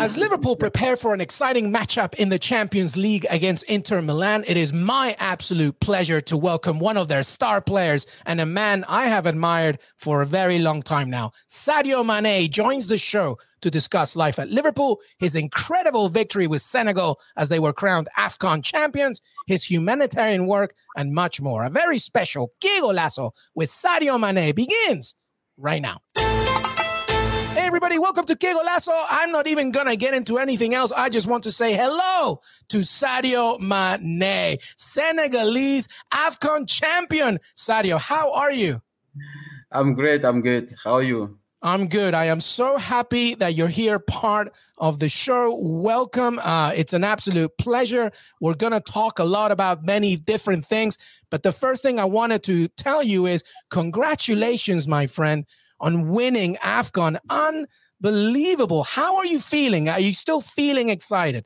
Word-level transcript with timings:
As 0.00 0.16
Liverpool 0.16 0.56
prepare 0.56 0.96
for 0.96 1.12
an 1.12 1.20
exciting 1.20 1.70
matchup 1.70 2.14
in 2.14 2.30
the 2.30 2.38
Champions 2.38 2.96
League 2.96 3.26
against 3.28 3.64
Inter 3.64 4.00
Milan, 4.00 4.44
it 4.46 4.56
is 4.56 4.72
my 4.72 5.14
absolute 5.18 5.78
pleasure 5.80 6.22
to 6.22 6.38
welcome 6.38 6.78
one 6.78 6.96
of 6.96 7.08
their 7.08 7.22
star 7.22 7.60
players 7.60 8.06
and 8.24 8.40
a 8.40 8.46
man 8.46 8.82
I 8.88 9.08
have 9.08 9.26
admired 9.26 9.78
for 9.98 10.22
a 10.22 10.26
very 10.26 10.58
long 10.58 10.80
time 10.80 11.10
now. 11.10 11.32
Sadio 11.50 12.02
Mane 12.02 12.50
joins 12.50 12.86
the 12.86 12.96
show 12.96 13.38
to 13.60 13.70
discuss 13.70 14.16
life 14.16 14.38
at 14.38 14.48
Liverpool, 14.48 15.00
his 15.18 15.34
incredible 15.34 16.08
victory 16.08 16.46
with 16.46 16.62
Senegal 16.62 17.20
as 17.36 17.50
they 17.50 17.58
were 17.58 17.74
crowned 17.74 18.08
AFCON 18.16 18.64
champions, 18.64 19.20
his 19.48 19.70
humanitarian 19.70 20.46
work, 20.46 20.72
and 20.96 21.12
much 21.12 21.42
more. 21.42 21.62
A 21.62 21.68
very 21.68 21.98
special 21.98 22.54
Que 22.62 22.80
Golazo 22.80 23.32
with 23.54 23.68
Sadio 23.68 24.18
Mane 24.18 24.54
begins 24.54 25.14
right 25.58 25.82
now. 25.82 25.98
Everybody, 27.70 28.00
welcome 28.00 28.24
to 28.24 28.34
Que 28.34 28.52
Golazo. 28.52 28.90
I'm 29.10 29.30
not 29.30 29.46
even 29.46 29.70
going 29.70 29.86
to 29.86 29.94
get 29.94 30.12
into 30.12 30.38
anything 30.38 30.74
else. 30.74 30.90
I 30.90 31.08
just 31.08 31.28
want 31.28 31.44
to 31.44 31.52
say 31.52 31.76
hello 31.76 32.40
to 32.68 32.78
Sadio 32.78 33.60
Mane, 33.60 34.58
Senegalese 34.76 35.86
AFCON 36.12 36.68
champion. 36.68 37.38
Sadio, 37.56 37.96
how 37.96 38.32
are 38.32 38.50
you? 38.50 38.82
I'm 39.70 39.94
great. 39.94 40.24
I'm 40.24 40.40
good. 40.40 40.74
How 40.82 40.94
are 40.94 41.02
you? 41.04 41.38
I'm 41.62 41.86
good. 41.86 42.12
I 42.12 42.24
am 42.24 42.40
so 42.40 42.76
happy 42.76 43.36
that 43.36 43.54
you're 43.54 43.68
here, 43.68 44.00
part 44.00 44.52
of 44.78 44.98
the 44.98 45.08
show. 45.08 45.56
Welcome. 45.56 46.40
Uh, 46.40 46.72
it's 46.74 46.92
an 46.92 47.04
absolute 47.04 47.56
pleasure. 47.56 48.10
We're 48.40 48.54
going 48.54 48.72
to 48.72 48.80
talk 48.80 49.20
a 49.20 49.24
lot 49.24 49.52
about 49.52 49.84
many 49.84 50.16
different 50.16 50.66
things. 50.66 50.98
But 51.30 51.44
the 51.44 51.52
first 51.52 51.82
thing 51.82 52.00
I 52.00 52.04
wanted 52.04 52.42
to 52.44 52.66
tell 52.66 53.04
you 53.04 53.26
is 53.26 53.44
congratulations, 53.68 54.88
my 54.88 55.06
friend, 55.06 55.46
on 55.80 56.08
winning 56.08 56.56
AFCON. 56.62 57.18
Unbelievable. 57.30 58.84
How 58.84 59.16
are 59.16 59.26
you 59.26 59.40
feeling? 59.40 59.88
Are 59.88 60.00
you 60.00 60.12
still 60.12 60.40
feeling 60.40 60.88
excited? 60.88 61.44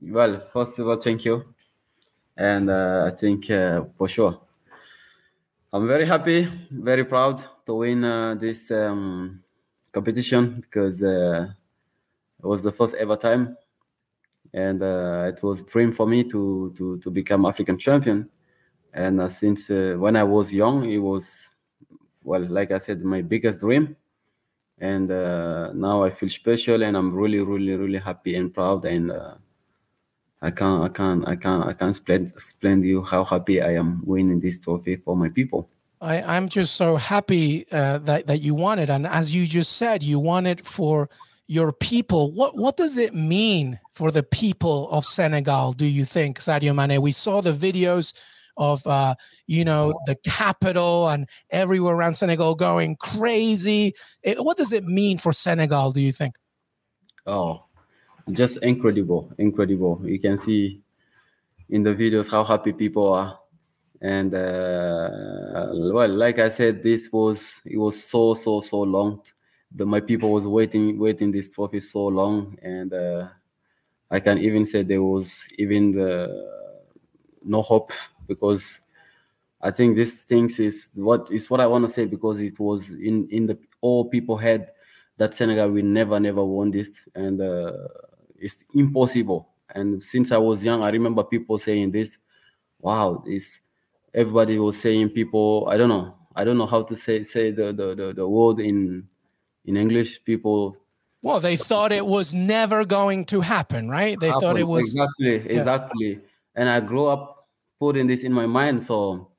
Well, 0.00 0.40
first 0.40 0.78
of 0.78 0.88
all, 0.88 0.96
thank 0.96 1.24
you. 1.24 1.54
And 2.36 2.68
uh, 2.68 3.10
I 3.10 3.16
think 3.16 3.50
uh, 3.50 3.84
for 3.96 4.08
sure, 4.08 4.40
I'm 5.72 5.86
very 5.86 6.04
happy, 6.04 6.48
very 6.70 7.04
proud 7.04 7.42
to 7.66 7.74
win 7.74 8.04
uh, 8.04 8.34
this 8.34 8.70
um, 8.70 9.42
competition 9.92 10.60
because 10.60 11.02
uh, 11.02 11.48
it 12.38 12.46
was 12.46 12.62
the 12.62 12.72
first 12.72 12.94
ever 12.94 13.16
time, 13.16 13.56
and 14.52 14.82
uh, 14.82 15.32
it 15.34 15.42
was 15.42 15.64
dream 15.64 15.92
for 15.92 16.06
me 16.06 16.24
to 16.24 16.72
to 16.76 16.98
to 16.98 17.10
become 17.10 17.46
African 17.46 17.78
champion. 17.78 18.28
And 18.92 19.20
uh, 19.20 19.28
since 19.28 19.68
when 19.68 20.16
I 20.16 20.22
was 20.22 20.52
young, 20.52 20.88
it 20.90 20.98
was 20.98 21.50
well, 22.26 22.44
like 22.48 22.72
I 22.72 22.78
said, 22.78 23.02
my 23.04 23.22
biggest 23.22 23.60
dream. 23.60 23.96
And 24.78 25.10
uh, 25.10 25.72
now 25.72 26.02
I 26.04 26.10
feel 26.10 26.28
special, 26.28 26.82
and 26.82 26.96
I'm 26.96 27.14
really, 27.14 27.38
really, 27.38 27.74
really 27.76 27.98
happy 27.98 28.36
and 28.36 28.52
proud. 28.52 28.84
And 28.84 29.10
uh, 29.10 29.34
I 30.42 30.50
can't, 30.50 30.82
I 30.84 30.88
can't, 30.88 31.26
I 31.26 31.36
can't, 31.36 31.64
I 31.64 31.72
can't 31.72 31.90
explain, 31.90 32.24
explain 32.24 32.82
to 32.82 32.86
you 32.86 33.02
how 33.02 33.24
happy 33.24 33.62
I 33.62 33.74
am 33.74 34.02
winning 34.04 34.40
this 34.40 34.58
trophy 34.58 34.96
for 34.96 35.16
my 35.16 35.30
people. 35.30 35.70
I, 36.02 36.20
I'm 36.20 36.50
just 36.50 36.74
so 36.74 36.96
happy 36.96 37.64
uh, 37.72 37.98
that 38.00 38.26
that 38.26 38.42
you 38.42 38.54
won 38.54 38.78
it, 38.78 38.90
and 38.90 39.06
as 39.06 39.34
you 39.34 39.46
just 39.46 39.72
said, 39.78 40.02
you 40.02 40.18
won 40.18 40.44
it 40.44 40.60
for 40.66 41.08
your 41.46 41.72
people. 41.72 42.32
What 42.32 42.54
what 42.54 42.76
does 42.76 42.98
it 42.98 43.14
mean 43.14 43.80
for 43.92 44.10
the 44.10 44.22
people 44.22 44.90
of 44.90 45.06
Senegal? 45.06 45.72
Do 45.72 45.86
you 45.86 46.04
think, 46.04 46.38
Sadio 46.38 46.74
Mane? 46.74 47.00
We 47.00 47.12
saw 47.12 47.40
the 47.40 47.52
videos 47.52 48.12
of 48.56 48.86
uh, 48.86 49.14
you 49.46 49.64
know 49.64 49.94
the 50.06 50.16
capital 50.24 51.08
and 51.08 51.28
everywhere 51.50 51.94
around 51.94 52.16
Senegal 52.16 52.54
going 52.54 52.96
crazy. 52.96 53.94
It, 54.22 54.42
what 54.44 54.56
does 54.56 54.72
it 54.72 54.84
mean 54.84 55.18
for 55.18 55.32
Senegal? 55.32 55.90
Do 55.92 56.00
you 56.00 56.12
think? 56.12 56.36
Oh, 57.26 57.64
just 58.30 58.58
incredible, 58.58 59.32
incredible. 59.38 60.00
You 60.04 60.18
can 60.18 60.38
see 60.38 60.80
in 61.68 61.82
the 61.82 61.94
videos 61.94 62.30
how 62.30 62.44
happy 62.44 62.72
people 62.72 63.12
are, 63.12 63.38
and 64.00 64.34
uh, 64.34 65.68
well, 65.92 66.08
like 66.08 66.38
I 66.38 66.48
said, 66.48 66.82
this 66.82 67.10
was 67.12 67.62
it 67.64 67.78
was 67.78 68.02
so 68.02 68.34
so 68.34 68.60
so 68.60 68.80
long. 68.80 69.22
The, 69.74 69.84
my 69.84 70.00
people 70.00 70.32
was 70.32 70.46
waiting 70.46 70.98
waiting 70.98 71.32
this 71.32 71.50
trophy 71.50 71.80
so 71.80 72.06
long, 72.06 72.56
and 72.62 72.92
uh, 72.92 73.28
I 74.10 74.20
can 74.20 74.38
even 74.38 74.64
say 74.64 74.82
there 74.82 75.02
was 75.02 75.48
even 75.58 75.92
the 75.92 76.56
no 77.42 77.62
hope 77.62 77.92
because 78.26 78.80
I 79.60 79.70
think 79.70 79.96
this 79.96 80.24
things 80.24 80.58
is 80.58 80.90
what 80.94 81.28
is 81.30 81.48
what 81.50 81.60
I 81.60 81.66
want 81.66 81.86
to 81.86 81.92
say 81.92 82.04
because 82.04 82.40
it 82.40 82.58
was 82.58 82.90
in 82.90 83.28
in 83.30 83.46
the 83.46 83.58
all 83.80 84.08
people 84.08 84.36
had 84.36 84.70
that 85.16 85.34
Senegal 85.34 85.70
will 85.70 85.84
never 85.84 86.20
never 86.20 86.44
won 86.44 86.70
this 86.70 87.08
and 87.14 87.40
uh, 87.40 87.72
it's 88.38 88.64
impossible. 88.74 89.48
And 89.74 90.02
since 90.02 90.30
I 90.30 90.38
was 90.38 90.64
young, 90.64 90.82
I 90.82 90.90
remember 90.90 91.24
people 91.24 91.58
saying 91.58 91.92
this. 91.92 92.18
Wow, 92.80 93.22
this 93.26 93.60
everybody 94.14 94.58
was 94.58 94.78
saying 94.78 95.10
people. 95.10 95.66
I 95.68 95.76
don't 95.76 95.88
know. 95.88 96.14
I 96.34 96.44
don't 96.44 96.58
know 96.58 96.66
how 96.66 96.82
to 96.82 96.94
say 96.94 97.22
say 97.22 97.50
the 97.50 97.72
the 97.72 97.94
the, 97.94 98.12
the 98.12 98.28
word 98.28 98.60
in 98.60 99.08
in 99.64 99.76
English. 99.76 100.22
People. 100.24 100.76
Well, 101.22 101.40
they 101.40 101.56
thought 101.56 101.92
it 101.92 102.06
was 102.06 102.34
never 102.34 102.84
going 102.84 103.24
to 103.26 103.40
happen, 103.40 103.88
right? 103.88 104.18
They 104.20 104.28
happen. 104.28 104.40
thought 104.42 104.58
it 104.58 104.68
was 104.68 104.84
exactly 104.84 105.34
exactly. 105.56 106.08
Yeah. 106.08 106.18
And 106.54 106.68
I 106.68 106.80
grew 106.80 107.06
up 107.06 107.35
putting 107.78 108.06
this 108.06 108.24
in 108.24 108.32
my 108.32 108.46
mind. 108.46 108.82
So, 108.82 109.30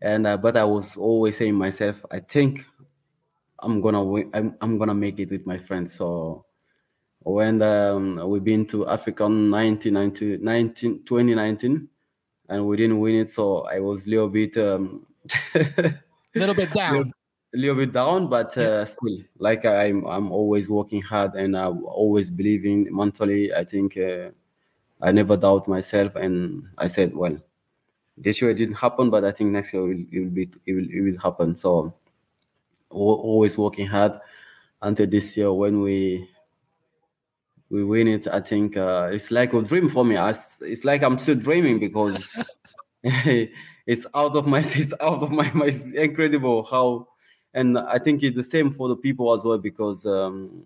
and 0.00 0.26
uh, 0.26 0.36
but 0.36 0.56
I 0.56 0.64
was 0.64 0.96
always 0.96 1.36
saying 1.36 1.54
myself, 1.54 2.04
I 2.10 2.20
think 2.20 2.64
I'm 3.60 3.80
gonna 3.80 4.02
win, 4.02 4.30
I'm, 4.34 4.56
I'm 4.60 4.78
gonna 4.78 4.94
make 4.94 5.18
it 5.18 5.30
with 5.30 5.46
my 5.46 5.58
friends. 5.58 5.94
So 5.94 6.44
when 7.20 7.62
um, 7.62 8.20
we've 8.28 8.44
been 8.44 8.66
to 8.66 8.88
Africa 8.88 9.24
in 9.24 9.50
19, 9.50 9.92
19, 9.92 11.04
2019 11.04 11.88
and 12.48 12.66
we 12.66 12.76
didn't 12.76 13.00
win 13.00 13.16
it, 13.16 13.30
so 13.30 13.62
I 13.62 13.80
was 13.80 14.06
a 14.06 14.10
little 14.10 14.28
bit 14.28 14.56
um, 14.56 15.06
a 15.54 15.94
little 16.34 16.54
bit 16.54 16.72
down. 16.72 17.12
A 17.54 17.56
little 17.56 17.76
bit 17.76 17.92
down, 17.92 18.28
but 18.28 18.56
uh, 18.58 18.84
still, 18.84 19.20
like 19.38 19.64
I'm, 19.64 20.06
I'm 20.06 20.30
always 20.30 20.68
working 20.68 21.00
hard 21.00 21.34
and 21.34 21.56
I'm 21.56 21.82
always 21.86 22.30
believing 22.30 22.88
mentally. 22.94 23.54
I 23.54 23.64
think 23.64 23.96
uh, 23.96 24.30
I 25.00 25.12
never 25.12 25.36
doubt 25.36 25.68
myself, 25.68 26.16
and 26.16 26.68
I 26.76 26.88
said, 26.88 27.14
well, 27.14 27.38
this 28.16 28.40
year 28.40 28.50
it 28.50 28.54
didn't 28.54 28.74
happen, 28.74 29.10
but 29.10 29.24
I 29.24 29.30
think 29.30 29.50
next 29.50 29.72
year 29.72 29.82
it 29.82 29.86
will, 29.86 30.04
it 30.12 30.20
will 30.20 30.30
be 30.30 30.50
it 30.66 30.72
will, 30.74 30.86
it 30.90 31.00
will 31.00 31.20
happen. 31.20 31.56
So 31.56 31.94
always 32.90 33.58
working 33.58 33.86
hard 33.86 34.18
until 34.82 35.06
this 35.06 35.36
year 35.36 35.52
when 35.52 35.82
we 35.82 36.28
we 37.70 37.84
win 37.84 38.08
it. 38.08 38.26
I 38.26 38.40
think 38.40 38.76
uh, 38.76 39.10
it's 39.12 39.30
like 39.30 39.52
a 39.52 39.62
dream 39.62 39.88
for 39.88 40.04
me. 40.04 40.16
I, 40.16 40.34
it's 40.60 40.84
like 40.84 41.02
I'm 41.02 41.18
still 41.18 41.34
dreaming 41.34 41.78
because 41.78 42.42
it's 43.02 44.06
out 44.14 44.36
of 44.36 44.46
my 44.46 44.60
it's 44.64 44.94
out 45.00 45.22
of 45.22 45.30
my 45.30 45.50
my 45.52 45.66
it's 45.66 45.92
incredible 45.92 46.64
how 46.64 47.08
and 47.54 47.78
I 47.78 47.98
think 47.98 48.22
it's 48.22 48.36
the 48.36 48.44
same 48.44 48.70
for 48.70 48.88
the 48.88 48.96
people 48.96 49.32
as 49.32 49.42
well 49.42 49.58
because 49.58 50.04
um, 50.06 50.64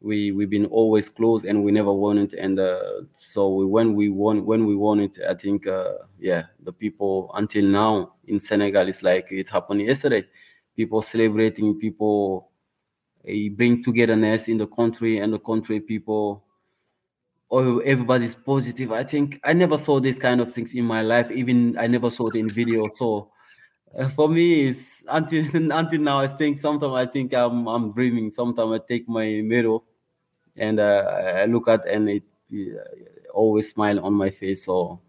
we 0.00 0.32
we've 0.32 0.48
been 0.50 0.66
always 0.66 1.10
close 1.10 1.44
and 1.44 1.62
we 1.62 1.70
never 1.72 1.92
won 1.92 2.18
it. 2.18 2.32
And 2.32 2.58
uh, 2.58 3.02
so 3.14 3.48
we, 3.54 3.66
when 3.66 3.94
we 3.94 4.08
won 4.08 4.46
when 4.46 4.66
we 4.66 4.74
won 4.74 5.00
it 5.00 5.18
i 5.28 5.34
think 5.34 5.66
uh, 5.66 5.92
yeah 6.18 6.44
the 6.64 6.72
people 6.72 7.30
until 7.34 7.64
now 7.64 8.14
in 8.26 8.40
senegal 8.40 8.88
it's 8.88 9.02
like 9.02 9.28
it 9.30 9.48
happened 9.48 9.82
yesterday. 9.82 10.26
People 10.76 11.02
celebrating 11.02 11.78
people 11.78 12.50
uh, 13.28 13.32
bring 13.52 13.82
togetherness 13.82 14.48
in 14.48 14.56
the 14.56 14.66
country 14.66 15.18
and 15.18 15.32
the 15.32 15.38
country 15.38 15.80
people 15.80 16.44
oh 17.50 17.80
everybody's 17.80 18.34
positive. 18.34 18.92
I 18.92 19.04
think 19.04 19.38
i 19.44 19.52
never 19.52 19.76
saw 19.76 20.00
these 20.00 20.18
kind 20.18 20.40
of 20.40 20.52
things 20.52 20.72
in 20.72 20.84
my 20.84 21.02
life. 21.02 21.30
Even 21.30 21.76
i 21.78 21.86
never 21.86 22.08
saw 22.08 22.28
it 22.28 22.36
in 22.36 22.50
video. 22.50 22.88
So 22.88 23.30
uh, 23.98 24.08
for 24.08 24.30
me 24.30 24.68
it's 24.68 25.04
until 25.08 25.44
until 25.72 26.00
now 26.00 26.20
i 26.20 26.26
think 26.26 26.58
sometimes 26.58 26.94
i 26.94 27.04
think 27.04 27.34
i'm 27.34 27.66
i'm 27.68 27.92
dreaming. 27.92 28.30
Sometimes 28.30 28.80
i 28.80 28.86
take 28.88 29.06
my 29.06 29.42
mirror 29.42 29.80
and 30.60 30.78
uh, 30.78 31.40
I 31.42 31.46
look 31.46 31.66
at 31.66 31.86
and 31.88 32.08
it 32.08 32.22
uh, 32.52 32.78
always 33.32 33.70
smile 33.70 33.98
on 34.00 34.12
my 34.12 34.30
face. 34.30 34.66
So 34.66 35.00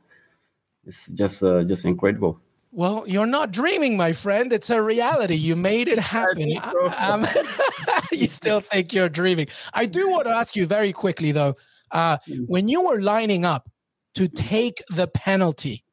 it's 0.85 1.07
just 1.07 1.43
uh, 1.43 1.63
just 1.63 1.85
incredible. 1.85 2.39
Well, 2.73 3.03
you're 3.05 3.27
not 3.27 3.51
dreaming, 3.51 3.97
my 3.97 4.13
friend. 4.13 4.51
It's 4.53 4.69
a 4.69 4.81
reality. 4.81 5.35
You 5.35 5.57
made 5.57 5.87
it 5.87 5.99
happen. 5.99 6.53
So. 6.63 6.89
Um, 6.97 7.27
you 8.11 8.27
still 8.27 8.61
think 8.61 8.93
you're 8.93 9.09
dreaming. 9.09 9.47
I 9.73 9.85
do 9.85 10.09
want 10.09 10.23
to 10.23 10.31
ask 10.31 10.55
you 10.55 10.65
very 10.65 10.93
quickly, 10.93 11.33
though. 11.33 11.55
Uh, 11.91 12.17
hmm. 12.25 12.45
when 12.47 12.69
you 12.69 12.87
were 12.87 13.01
lining 13.01 13.43
up 13.43 13.69
to 14.13 14.29
take 14.29 14.81
the 14.89 15.07
penalty 15.07 15.83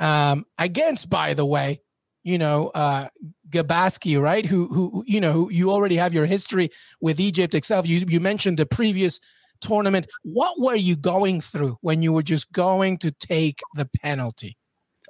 um, 0.00 0.46
against, 0.58 1.10
by 1.10 1.34
the 1.34 1.44
way, 1.44 1.82
you 2.24 2.38
know, 2.38 2.68
uh, 2.74 3.08
Gabaski, 3.50 4.20
right? 4.20 4.44
Who, 4.44 4.66
who, 4.68 5.04
you 5.06 5.20
know, 5.20 5.32
who 5.32 5.50
you 5.50 5.70
already 5.70 5.96
have 5.96 6.12
your 6.12 6.26
history 6.26 6.70
with 7.00 7.20
Egypt 7.20 7.54
itself. 7.54 7.88
You, 7.88 8.04
you 8.08 8.20
mentioned 8.20 8.58
the 8.58 8.66
previous 8.66 9.20
tournament. 9.60 10.06
What 10.22 10.60
were 10.60 10.76
you 10.76 10.96
going 10.96 11.40
through 11.40 11.78
when 11.80 12.02
you 12.02 12.12
were 12.12 12.22
just 12.22 12.52
going 12.52 12.98
to 12.98 13.10
take 13.10 13.60
the 13.74 13.88
penalty? 14.02 14.56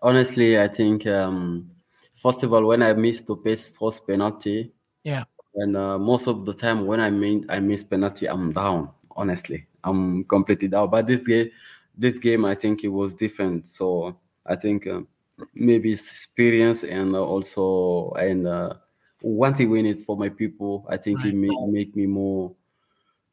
Honestly, 0.02 0.60
I 0.60 0.68
think 0.68 1.06
um, 1.06 1.70
first 2.14 2.42
of 2.44 2.52
all, 2.52 2.64
when 2.64 2.82
I 2.82 2.92
missed 2.92 3.26
the 3.26 3.36
first 3.78 4.06
penalty, 4.06 4.72
yeah, 5.02 5.24
and 5.56 5.76
uh, 5.76 5.98
most 5.98 6.28
of 6.28 6.44
the 6.44 6.54
time 6.54 6.86
when 6.86 7.00
I 7.00 7.10
mean 7.10 7.46
I 7.48 7.58
miss 7.58 7.82
penalty, 7.82 8.26
I'm 8.26 8.52
down. 8.52 8.90
Honestly, 9.16 9.66
I'm 9.82 10.22
completely 10.24 10.68
down. 10.68 10.88
But 10.90 11.08
this 11.08 11.26
game, 11.26 11.50
this 11.96 12.18
game, 12.18 12.44
I 12.44 12.54
think 12.54 12.84
it 12.84 12.88
was 12.88 13.16
different. 13.16 13.68
So 13.68 14.16
I 14.46 14.54
think. 14.54 14.86
Um, 14.86 15.08
maybe 15.54 15.92
experience 15.92 16.84
and 16.84 17.14
also 17.16 18.10
and 18.18 18.46
uh, 18.46 18.74
want 19.22 19.56
to 19.58 19.66
win 19.66 19.86
it 19.86 20.00
for 20.00 20.16
my 20.16 20.28
people. 20.28 20.86
I 20.88 20.96
think 20.96 21.24
it 21.24 21.34
may 21.34 21.56
make 21.56 21.94
me 21.96 22.06
more 22.06 22.54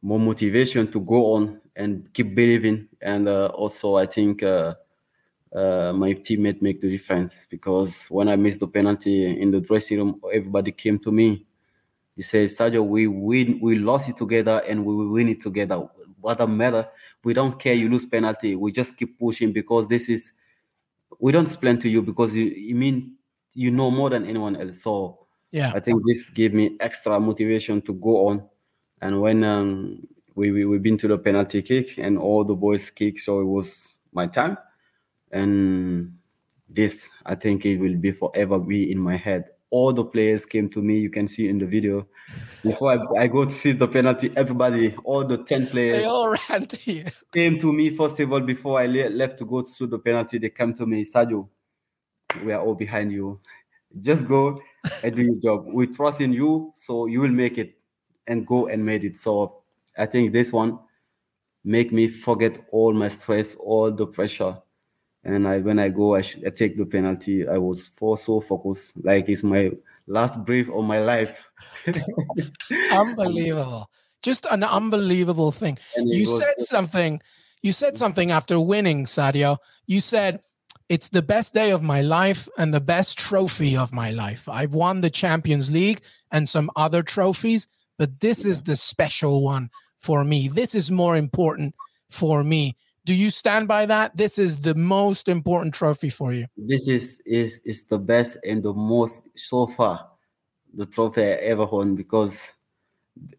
more 0.01 0.19
motivation 0.19 0.91
to 0.91 0.99
go 1.01 1.33
on 1.35 1.61
and 1.75 2.11
keep 2.13 2.35
believing. 2.35 2.87
And 3.01 3.27
uh, 3.27 3.47
also, 3.47 3.95
I 3.95 4.05
think 4.05 4.43
uh, 4.43 4.75
uh, 5.53 5.93
my 5.93 6.13
teammate 6.13 6.61
make 6.61 6.81
the 6.81 6.89
difference 6.89 7.47
because 7.49 8.07
when 8.07 8.27
I 8.29 8.35
missed 8.35 8.59
the 8.59 8.67
penalty 8.67 9.39
in 9.41 9.51
the 9.51 9.61
dressing 9.61 9.97
room, 9.97 10.21
everybody 10.33 10.71
came 10.71 10.99
to 10.99 11.11
me. 11.11 11.45
He 12.15 12.21
said, 12.21 12.49
"Sadio, 12.49 12.85
we 12.87 13.07
win, 13.07 13.59
we 13.61 13.75
lost 13.77 14.09
it 14.09 14.17
together, 14.17 14.61
and 14.67 14.85
we 14.85 14.95
will 14.95 15.09
win 15.09 15.29
it 15.29 15.41
together. 15.41 15.77
What 16.21 16.41
a 16.41 16.47
matter? 16.47 16.87
We 17.23 17.33
don't 17.33 17.59
care 17.59 17.73
you 17.73 17.89
lose 17.89 18.05
penalty. 18.05 18.55
We 18.55 18.71
just 18.71 18.97
keep 18.97 19.19
pushing 19.19 19.51
because 19.53 19.87
this 19.87 20.09
is." 20.09 20.31
We 21.19 21.31
don't 21.31 21.45
explain 21.45 21.79
to 21.79 21.89
you 21.89 22.01
because 22.01 22.35
you, 22.35 22.45
you 22.45 22.75
mean 22.75 23.15
you 23.53 23.71
know 23.71 23.89
more 23.91 24.09
than 24.09 24.25
anyone 24.25 24.55
else. 24.55 24.83
So 24.83 25.27
yeah, 25.51 25.71
I 25.73 25.79
think 25.79 26.03
this 26.05 26.29
gave 26.29 26.53
me 26.53 26.77
extra 26.79 27.19
motivation 27.19 27.81
to 27.83 27.93
go 27.93 28.27
on. 28.27 28.43
And 29.01 29.21
when 29.21 29.43
um, 29.43 30.07
we, 30.35 30.51
we 30.51 30.65
we 30.65 30.77
been 30.79 30.97
to 30.99 31.07
the 31.07 31.17
penalty 31.17 31.61
kick 31.61 31.97
and 31.97 32.17
all 32.17 32.43
the 32.43 32.55
boys 32.55 32.89
kick, 32.89 33.19
so 33.19 33.39
it 33.39 33.45
was 33.45 33.95
my 34.13 34.27
time. 34.27 34.57
And 35.31 36.17
this, 36.69 37.09
I 37.25 37.35
think, 37.35 37.65
it 37.65 37.77
will 37.77 37.95
be 37.95 38.11
forever 38.11 38.59
be 38.59 38.91
in 38.91 38.99
my 38.99 39.17
head 39.17 39.45
all 39.75 39.91
the 39.91 40.05
players 40.05 40.45
came 40.45 40.69
to 40.69 40.81
me. 40.81 40.97
You 40.99 41.09
can 41.09 41.27
see 41.27 41.49
in 41.49 41.57
the 41.57 41.65
video. 41.65 42.07
Before 42.63 42.93
I, 42.93 43.23
I, 43.23 43.27
go 43.27 43.43
to 43.43 43.49
see 43.51 43.73
the 43.73 43.89
penalty, 43.89 44.31
everybody, 44.33 44.95
all 45.03 45.25
the 45.27 45.39
10 45.43 45.67
players, 45.67 45.97
they 45.97 46.05
all 46.05 46.29
ran 46.29 46.65
to 46.65 46.91
you. 46.91 47.03
Came 47.33 47.59
to 47.59 47.73
me 47.73 47.89
first 47.89 48.17
of 48.21 48.31
all 48.31 48.39
before 48.39 48.79
I 48.79 48.85
left 48.85 49.37
to 49.39 49.45
go 49.45 49.61
to 49.63 49.69
see 49.69 49.85
the 49.85 49.99
penalty. 49.99 50.37
They 50.37 50.49
came 50.49 50.73
to 50.75 50.85
me, 50.85 51.03
Sadio, 51.03 51.49
we 52.45 52.53
are 52.53 52.61
all 52.61 52.73
behind 52.73 53.11
you. 53.11 53.41
Just 53.99 54.29
go 54.29 54.61
and 55.03 55.13
do 55.13 55.21
your 55.21 55.39
job. 55.43 55.65
We 55.67 55.87
trust 55.87 56.21
in 56.21 56.31
you, 56.31 56.71
so 56.73 57.07
you 57.07 57.19
will 57.19 57.37
make 57.43 57.57
it 57.57 57.77
and 58.27 58.47
go 58.47 58.67
and 58.67 58.85
made 58.85 59.03
it. 59.03 59.17
So 59.17 59.61
I 59.97 60.05
think 60.05 60.31
this 60.31 60.53
one 60.53 60.79
make 61.65 61.91
me 61.91 62.07
forget 62.07 62.65
all 62.71 62.93
my 62.93 63.09
stress, 63.09 63.55
all 63.55 63.91
the 63.91 64.07
pressure 64.07 64.57
and 65.25 65.47
I, 65.47 65.57
when 65.57 65.79
I 65.79 65.89
go, 65.89 66.15
I, 66.15 66.21
sh- 66.21 66.37
I 66.45 66.51
take 66.51 66.77
the 66.77 66.85
penalty. 66.85 67.47
I 67.47 67.57
was 67.57 67.87
for 67.95 68.17
so 68.17 68.39
focused, 68.39 68.93
like 69.01 69.27
it's 69.27 69.43
my 69.43 69.71
last 70.07 70.43
breath 70.45 70.69
of 70.69 70.83
my 70.83 70.99
life. 70.99 71.35
unbelievable, 72.91 73.89
just 74.21 74.45
an 74.51 74.63
unbelievable 74.63 75.51
thing. 75.51 75.79
You 75.97 76.25
said 76.25 76.61
something. 76.61 77.21
You 77.63 77.71
said 77.71 77.97
something 77.97 78.29
after 78.29 78.59
winning, 78.59 79.05
Sadio. 79.05 79.57
You 79.87 79.99
said 79.99 80.41
it's 80.89 81.09
the 81.09 81.23
best 81.23 81.55
day 81.55 81.71
of 81.71 81.81
my 81.81 82.03
life 82.03 82.47
and 82.57 82.71
the 82.71 82.79
best 82.79 83.17
trophy 83.17 83.75
of 83.75 83.91
my 83.91 84.11
life. 84.11 84.47
I've 84.47 84.75
won 84.75 85.01
the 85.01 85.09
Champions 85.09 85.71
League 85.71 86.01
and 86.31 86.47
some 86.47 86.69
other 86.75 87.01
trophies, 87.01 87.67
but 87.97 88.19
this 88.19 88.45
is 88.45 88.61
the 88.61 88.75
special 88.75 89.41
one 89.41 89.71
for 89.97 90.23
me. 90.23 90.47
This 90.47 90.75
is 90.75 90.91
more 90.91 91.15
important 91.15 91.73
for 92.11 92.43
me 92.43 92.77
do 93.05 93.13
you 93.13 93.29
stand 93.29 93.67
by 93.67 93.85
that? 93.85 94.17
This 94.17 94.37
is 94.37 94.57
the 94.57 94.75
most 94.75 95.29
important 95.29 95.73
trophy 95.73 96.09
for 96.09 96.33
you. 96.33 96.45
This 96.57 96.87
is 96.87 97.21
is 97.25 97.61
is 97.63 97.85
the 97.85 97.99
best 97.99 98.37
and 98.43 98.63
the 98.63 98.73
most 98.73 99.27
so 99.35 99.67
far 99.67 100.09
the 100.73 100.85
trophy 100.85 101.21
I 101.21 101.37
ever 101.51 101.65
won 101.65 101.95
because 101.95 102.51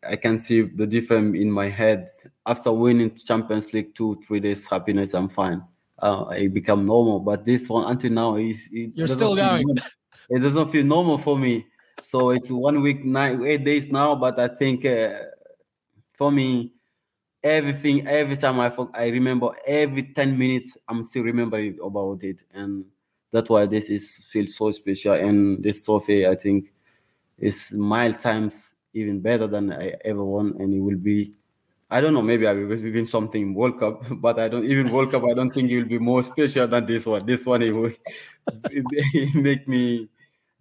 I 0.08 0.16
can 0.16 0.38
see 0.38 0.62
the 0.62 0.86
difference 0.86 1.36
in 1.36 1.50
my 1.50 1.68
head 1.68 2.08
after 2.46 2.72
winning 2.72 3.14
Champions 3.16 3.72
League 3.74 3.94
two 3.94 4.20
three 4.26 4.40
days 4.40 4.66
happiness 4.66 5.14
I'm 5.14 5.28
fine. 5.28 5.62
Uh, 5.98 6.26
I 6.26 6.48
become 6.48 6.86
normal, 6.86 7.20
but 7.20 7.44
this 7.44 7.68
one 7.68 7.90
until 7.90 8.12
now 8.12 8.36
is 8.36 8.68
you're 8.70 9.06
still 9.06 9.34
going. 9.34 9.66
It 10.30 10.40
doesn't 10.40 10.68
feel 10.68 10.84
normal 10.84 11.18
for 11.18 11.38
me. 11.38 11.66
So 12.02 12.30
it's 12.30 12.50
one 12.50 12.82
week, 12.82 13.04
nine, 13.04 13.44
eight 13.44 13.64
days 13.64 13.88
now. 13.88 14.14
But 14.14 14.38
I 14.38 14.48
think 14.48 14.84
uh, 14.84 15.20
for 16.14 16.30
me, 16.30 16.72
everything 17.46 18.06
every 18.06 18.36
time 18.36 18.58
i 18.60 18.70
i 18.94 19.06
remember 19.08 19.50
every 19.66 20.02
10 20.14 20.36
minutes 20.36 20.76
i'm 20.88 21.02
still 21.04 21.22
remembering 21.22 21.78
about 21.84 22.22
it. 22.22 22.42
And 22.52 22.84
that's 23.32 23.48
why 23.50 23.66
this 23.66 23.88
is 23.88 24.26
feels 24.30 24.56
so 24.56 24.70
special. 24.70 25.12
And 25.14 25.62
this 25.62 25.84
trophy 25.84 26.26
i 26.26 26.34
think 26.34 26.72
is 27.38 27.72
mile 27.72 28.14
times 28.14 28.74
even 28.94 29.20
better 29.20 29.46
than 29.46 29.72
i 29.72 29.94
ever 30.04 30.24
won. 30.24 30.56
And 30.60 30.74
it 30.74 30.80
will 30.80 30.96
be 30.98 31.34
i 31.90 32.00
don't 32.00 32.14
know 32.14 32.22
maybe 32.22 32.46
i 32.46 32.52
will 32.52 32.66
win 32.68 33.06
something 33.06 33.54
world 33.54 33.78
cup 33.78 34.02
but 34.20 34.40
i 34.40 34.48
don't 34.48 34.64
even 34.64 34.90
world 34.90 35.10
cup 35.12 35.22
i 35.24 35.34
don't 35.34 35.52
think 35.54 35.70
it 35.70 35.78
will 35.78 35.88
be 35.88 35.98
more 35.98 36.22
special 36.22 36.66
than 36.66 36.84
this 36.86 37.06
one. 37.06 37.24
This 37.24 37.46
one 37.46 37.62
it 37.62 37.70
will 37.72 37.86
it, 37.86 37.96
it 39.14 39.34
make 39.34 39.68
me 39.68 40.08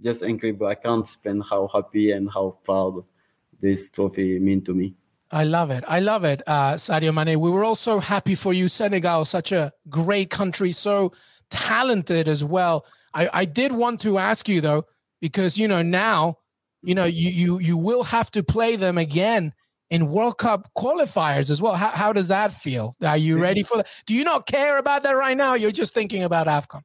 just 0.02 0.22
incredible 0.22 0.68
i 0.68 0.76
can't 0.76 1.08
spend 1.08 1.44
how 1.50 1.68
happy 1.74 2.12
and 2.12 2.30
how 2.30 2.58
proud 2.64 3.04
this 3.60 3.90
trophy 3.90 4.40
mean 4.40 4.62
to 4.64 4.74
me 4.74 4.94
I 5.32 5.44
love 5.44 5.72
it. 5.72 5.84
I 5.88 6.00
love 6.00 6.24
it, 6.24 6.42
uh, 6.46 6.74
Sadio 6.74 7.14
Mane. 7.14 7.40
We 7.40 7.50
were 7.50 7.64
also 7.64 8.00
happy 8.00 8.36
for 8.36 8.54
you, 8.54 8.68
Senegal, 8.68 9.26
such 9.26 9.52
a 9.52 9.72
great 9.90 10.30
country, 10.30 10.72
so 10.72 11.14
talented 11.50 12.28
as 12.28 12.44
well. 12.44 12.86
I, 13.14 13.30
I 13.34 13.46
did 13.46 13.72
want 13.72 14.02
to 14.02 14.18
ask 14.18 14.48
you 14.48 14.62
though, 14.62 14.86
because 15.22 15.58
you 15.58 15.68
know 15.68 15.82
now, 15.82 16.38
you 16.84 16.94
know 16.94 17.06
you 17.06 17.30
you 17.30 17.60
you 17.60 17.78
will 17.78 18.04
have 18.04 18.30
to 18.32 18.44
play 18.44 18.76
them 18.76 18.98
again 18.98 19.54
in 19.90 20.08
World 20.10 20.38
Cup 20.38 20.70
qualifiers 20.78 21.50
as 21.50 21.62
well. 21.62 21.74
How 21.74 21.90
how 21.90 22.14
does 22.14 22.28
that 22.28 22.52
feel? 22.52 22.94
Are 23.04 23.18
you 23.18 23.40
ready 23.40 23.64
for 23.64 23.78
that? 23.78 23.88
Do 24.06 24.14
you 24.14 24.24
not 24.24 24.46
care 24.46 24.78
about 24.78 25.04
that 25.04 25.14
right 25.14 25.38
now? 25.38 25.56
You're 25.56 25.72
just 25.72 25.94
thinking 25.94 26.24
about 26.24 26.48
AFCON. 26.48 26.82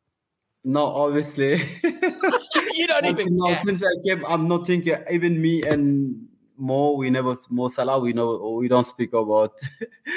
No, 0.64 0.86
obviously. 0.86 1.56
you 1.82 2.86
don't 2.86 3.04
even. 3.06 3.26
No, 3.30 3.54
since 3.56 3.82
I 3.82 3.92
came, 4.06 4.24
I'm 4.24 4.48
not 4.48 4.66
thinking. 4.66 4.96
Even 5.10 5.40
me 5.40 5.62
and 5.62 6.28
Mo 6.60 6.92
we 6.92 7.10
never 7.10 7.34
Mo 7.48 7.68
Salah 7.68 7.98
we 7.98 8.12
know 8.12 8.56
we 8.60 8.68
don't 8.68 8.86
speak 8.86 9.12
about. 9.12 9.52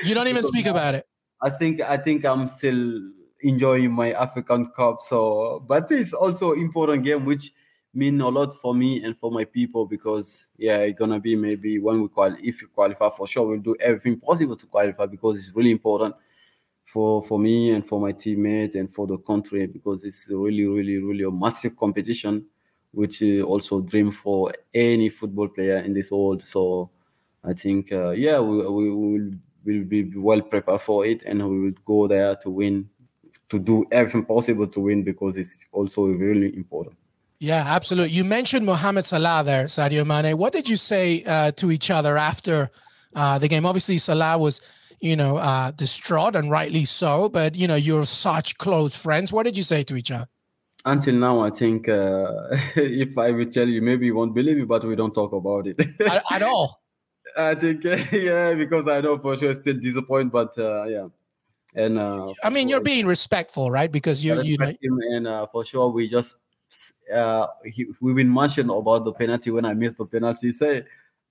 You 0.04 0.14
don't 0.14 0.28
even 0.28 0.44
speak 0.54 0.66
about 0.66 0.96
it. 0.96 1.08
I 1.42 1.50
think 1.50 1.82
I 1.82 1.98
think 1.98 2.26
I'm 2.26 2.48
still 2.48 3.02
enjoying 3.42 3.92
my 3.92 4.14
African 4.14 4.72
Cup. 4.72 5.02
So, 5.02 5.64
but 5.68 5.92
it's 5.92 6.14
also 6.14 6.54
important 6.54 7.04
game 7.04 7.26
which 7.26 7.54
mean 7.94 8.20
a 8.22 8.28
lot 8.28 8.60
for 8.60 8.74
me 8.74 9.04
and 9.04 9.18
for 9.18 9.32
my 9.32 9.46
people 9.46 9.86
because 9.86 10.48
yeah, 10.58 10.78
it's 10.78 10.98
gonna 10.98 11.20
be 11.20 11.36
maybe 11.36 11.80
when 11.80 12.02
we 12.02 12.08
qualify. 12.08 12.40
If 12.44 12.62
you 12.62 12.68
qualify 12.68 13.10
for 13.10 13.28
sure, 13.28 13.48
we'll 13.48 13.60
do 13.60 13.76
everything 13.80 14.20
possible 14.20 14.56
to 14.56 14.66
qualify 14.66 15.06
because 15.06 15.40
it's 15.40 15.56
really 15.56 15.72
important 15.72 16.16
for 16.86 17.24
for 17.24 17.40
me 17.40 17.72
and 17.72 17.88
for 17.88 18.00
my 18.00 18.12
teammates 18.12 18.76
and 18.76 18.94
for 18.94 19.08
the 19.08 19.18
country 19.18 19.66
because 19.68 20.04
it's 20.04 20.28
really 20.30 20.66
really 20.66 20.98
really 20.98 21.24
a 21.24 21.32
massive 21.32 21.76
competition 21.78 22.46
which 22.94 23.22
is 23.22 23.44
also 23.44 23.82
dream 23.82 24.12
for 24.12 24.54
any 24.74 25.10
football 25.10 25.48
player 25.48 25.80
in 25.80 25.94
this 25.94 26.12
world. 26.12 26.44
So 26.44 26.92
I 27.44 27.54
think, 27.54 27.92
uh, 27.92 28.12
yeah, 28.12 28.40
we, 28.40 28.58
we 28.58 28.90
will 28.92 29.32
will 29.66 29.84
be 29.84 30.12
well 30.16 30.42
prepared 30.42 30.82
for 30.82 31.06
it, 31.06 31.22
and 31.26 31.42
we 31.50 31.60
will 31.62 31.78
go 31.86 32.08
there 32.08 32.36
to 32.36 32.50
win, 32.50 32.90
to 33.50 33.60
do 33.60 33.86
everything 33.92 34.26
possible 34.26 34.68
to 34.68 34.80
win 34.80 35.04
because 35.04 35.38
it's 35.38 35.58
also 35.72 36.06
really 36.06 36.56
important. 36.56 36.96
Yeah, 37.40 37.64
absolutely. 37.66 38.12
You 38.12 38.24
mentioned 38.24 38.66
Mohamed 38.66 39.06
Salah 39.06 39.44
there, 39.44 39.66
Sadio 39.66 40.06
Mane. 40.06 40.38
What 40.38 40.54
did 40.54 40.70
you 40.70 40.76
say 40.76 41.24
uh, 41.24 41.52
to 41.54 41.72
each 41.72 41.90
other 41.90 42.18
after 42.18 42.70
uh, 43.16 43.38
the 43.40 43.48
game? 43.48 43.66
Obviously, 43.66 43.98
Salah 43.98 44.38
was, 44.38 44.62
you 45.02 45.16
know, 45.16 45.38
uh, 45.38 45.72
distraught 45.72 46.36
and 46.36 46.50
rightly 46.50 46.86
so. 46.86 47.28
But 47.30 47.56
you 47.56 47.68
know, 47.68 47.76
you're 47.76 48.06
such 48.06 48.58
close 48.58 48.96
friends. 48.96 49.34
What 49.34 49.44
did 49.44 49.58
you 49.58 49.64
say 49.64 49.84
to 49.84 49.96
each 49.96 50.12
other? 50.12 50.28
Until 50.86 51.16
now, 51.16 51.40
I 51.40 51.50
think 51.50 51.88
uh, 51.88 52.28
if 52.76 53.18
I 53.18 53.32
will 53.32 53.46
tell 53.46 53.68
you, 53.68 53.82
maybe 53.82 54.08
you 54.08 54.16
won't 54.16 54.34
believe 54.34 54.58
me, 54.58 54.64
but 54.66 54.84
we 54.84 54.96
don't 54.96 55.14
talk 55.14 55.34
about 55.34 55.68
it 55.68 55.80
at, 56.02 56.24
at 56.32 56.42
all. 56.44 56.82
I 57.38 57.56
think 57.56 57.84
yeah, 58.12 58.54
because 58.54 58.88
I 58.88 59.02
know 59.02 59.18
for 59.18 59.38
sure 59.38 59.54
still 59.54 59.80
disappointed, 59.80 60.32
but 60.32 60.58
uh, 60.58 60.84
yeah, 60.84 61.08
and 61.76 61.98
uh, 61.98 62.32
I 62.44 62.50
mean 62.50 62.68
you're 62.68 62.82
being 62.82 63.08
respectful, 63.08 63.72
right? 63.72 63.92
Because 63.92 64.24
you 64.24 64.40
you 64.44 64.58
know, 64.58 64.74
him 64.82 65.00
and 65.12 65.28
uh, 65.28 65.48
for 65.48 65.66
sure 65.66 65.90
we 65.90 66.08
just 66.08 66.36
uh, 67.14 67.48
he, 67.66 67.88
we've 68.02 68.16
been 68.16 68.34
mentioned 68.34 68.70
about 68.70 69.06
the 69.06 69.14
penalty 69.14 69.52
when 69.52 69.66
I 69.66 69.74
missed 69.74 69.98
the 69.98 70.06
penalty. 70.06 70.52
Say 70.52 70.86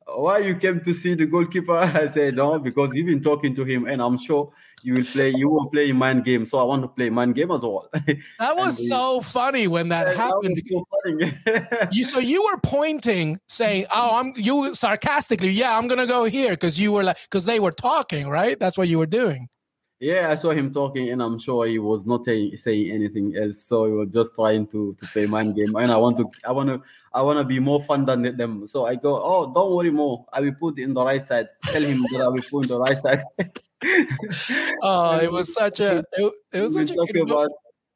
why 0.06 0.38
you 0.38 0.56
came 0.56 0.80
to 0.80 0.92
see 0.92 1.14
the 1.14 1.26
goalkeeper? 1.26 1.76
I 1.76 2.06
said, 2.06 2.36
no, 2.36 2.58
because 2.58 2.94
you've 2.94 3.06
been 3.06 3.22
talking 3.22 3.54
to 3.54 3.64
him, 3.64 3.86
and 3.86 4.02
I'm 4.02 4.18
sure 4.18 4.52
you 4.82 4.94
will 4.94 5.04
play. 5.04 5.30
You 5.30 5.48
will 5.48 5.66
play 5.68 5.92
mind 5.92 6.24
game, 6.24 6.46
so 6.46 6.58
I 6.58 6.62
want 6.64 6.82
to 6.82 6.88
play 6.88 7.10
mind 7.10 7.34
game 7.34 7.50
as 7.50 7.62
well. 7.62 7.88
That 8.38 8.56
was 8.56 8.88
so 8.88 9.20
funny 9.20 9.68
when 9.68 9.88
that 9.88 10.04
that 10.04 10.16
happened. 10.16 10.56
was 10.56 10.68
so 10.68 10.84
funny. 11.04 11.32
you 11.92 12.04
so 12.04 12.18
you 12.18 12.42
were 12.44 12.58
pointing, 12.62 13.38
saying, 13.48 13.86
"Oh, 13.90 14.18
I'm 14.20 14.32
you 14.36 14.74
sarcastically, 14.74 15.50
yeah, 15.50 15.76
I'm 15.76 15.88
gonna 15.88 16.06
go 16.06 16.24
here," 16.24 16.50
because 16.50 16.78
you 16.78 16.92
were 16.92 17.04
like, 17.04 17.18
because 17.24 17.44
they 17.44 17.60
were 17.60 17.72
talking, 17.72 18.28
right? 18.28 18.58
That's 18.58 18.76
what 18.76 18.88
you 18.88 18.98
were 18.98 19.06
doing. 19.06 19.48
Yeah, 20.02 20.30
I 20.30 20.34
saw 20.34 20.50
him 20.50 20.72
talking, 20.72 21.10
and 21.10 21.22
I'm 21.22 21.38
sure 21.38 21.64
he 21.64 21.78
was 21.78 22.04
not 22.04 22.24
saying, 22.24 22.56
saying 22.56 22.90
anything 22.90 23.36
else. 23.36 23.58
So 23.62 23.86
he 23.86 23.92
was 23.92 24.08
just 24.10 24.34
trying 24.34 24.66
to 24.74 24.96
to 24.98 25.06
play 25.12 25.26
mind 25.26 25.54
game, 25.54 25.76
and 25.76 25.92
I 25.92 25.96
want 25.96 26.16
to, 26.18 26.26
I 26.44 26.50
want 26.50 26.68
to, 26.70 26.82
I 27.14 27.22
want 27.22 27.38
to 27.38 27.44
be 27.44 27.60
more 27.60 27.80
fun 27.84 28.04
than 28.04 28.22
them. 28.36 28.66
So 28.66 28.84
I 28.86 28.96
go, 28.96 29.22
oh, 29.22 29.52
don't 29.54 29.70
worry 29.76 29.92
more. 29.92 30.26
I 30.32 30.40
will 30.40 30.56
put 30.58 30.80
in 30.80 30.92
the 30.92 31.04
right 31.04 31.22
side. 31.22 31.46
Tell 31.66 31.82
him 31.82 31.98
that 32.12 32.22
I 32.26 32.28
will 32.34 32.42
put 32.50 32.64
in 32.64 32.68
the 32.74 32.80
right 32.80 32.98
side. 32.98 33.22
Oh, 34.82 35.18
it 35.18 35.30
was 35.30 35.54
such 35.54 35.80
a 35.80 36.04
it, 36.18 36.32
it 36.52 36.60
was 36.60 36.74
such 36.74 36.90
a 36.90 36.94
talking 36.94 37.24
good- 37.24 37.30
about 37.32 37.50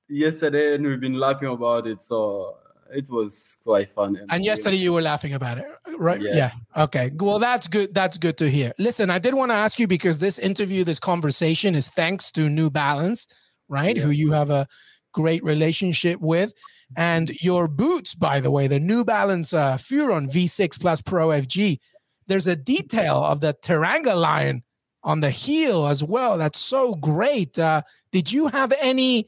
yesterday, 0.09 0.75
and 0.75 0.87
we've 0.87 1.01
been 1.01 1.19
laughing 1.19 1.49
about 1.49 1.87
it. 1.87 2.03
So 2.03 2.57
it 2.93 3.09
was 3.11 3.59
quite 3.65 3.91
fun. 3.91 4.19
and 4.31 4.45
yesterday 4.45 4.77
you 4.77 4.93
were 4.93 5.03
laughing 5.03 5.35
about 5.35 5.59
it, 5.59 5.67
right? 5.99 6.21
Yeah. 6.21 6.35
Yeah. 6.35 6.51
Okay. 6.85 7.11
Well, 7.15 7.39
that's 7.39 7.67
good. 7.67 7.95
That's 7.95 8.19
good 8.19 8.37
to 8.39 8.49
hear. 8.49 8.73
Listen, 8.79 9.11
I 9.11 9.19
did 9.19 9.35
want 9.35 9.51
to 9.51 9.55
ask 9.57 9.79
you 9.79 9.87
because 9.87 10.19
this 10.19 10.39
interview, 10.39 10.85
this 10.85 10.99
conversation 10.99 11.75
is 11.75 11.89
thanks 11.89 12.31
to 12.33 12.49
New 12.49 12.71
Balance, 12.71 13.27
right? 13.69 13.97
Yeah. 13.97 14.03
Who 14.05 14.11
you 14.11 14.33
have 14.33 14.51
a 14.51 14.67
great 15.13 15.43
relationship 15.43 16.21
with. 16.21 16.53
And 16.97 17.31
your 17.43 17.67
boots, 17.67 18.15
by 18.15 18.39
the 18.39 18.51
way, 18.51 18.69
the 18.69 18.79
New 18.79 19.05
Balance 19.05 19.53
uh, 19.53 19.75
Furon 19.77 20.31
V6 20.31 20.81
Plus 20.81 21.03
Pro 21.03 21.29
FG, 21.29 21.79
there's 22.29 22.47
a 22.47 22.55
detail 22.55 23.25
of 23.25 23.41
the 23.41 23.57
Teranga 23.63 24.15
lion 24.15 24.63
on 25.03 25.21
the 25.21 25.31
heel 25.31 25.87
as 25.87 26.05
well. 26.05 26.39
That's 26.39 26.61
so 26.61 26.95
great. 26.95 27.59
Uh, 27.59 27.83
did 28.13 28.33
you 28.33 28.49
have 28.49 28.73
any 28.81 29.27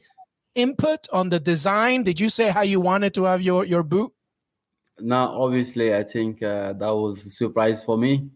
input 0.55 1.07
on 1.11 1.29
the 1.29 1.39
design? 1.39 2.03
Did 2.03 2.19
you 2.19 2.29
say 2.29 2.49
how 2.49 2.61
you 2.61 2.79
wanted 2.79 3.13
to 3.15 3.23
have 3.23 3.41
your, 3.41 3.65
your 3.65 3.83
boot? 3.83 4.11
Now, 4.99 5.41
obviously, 5.41 5.95
I 5.95 6.03
think 6.03 6.43
uh, 6.43 6.73
that 6.73 6.93
was 6.93 7.25
a 7.25 7.29
surprise 7.29 7.83
for 7.83 7.97
me, 7.97 8.29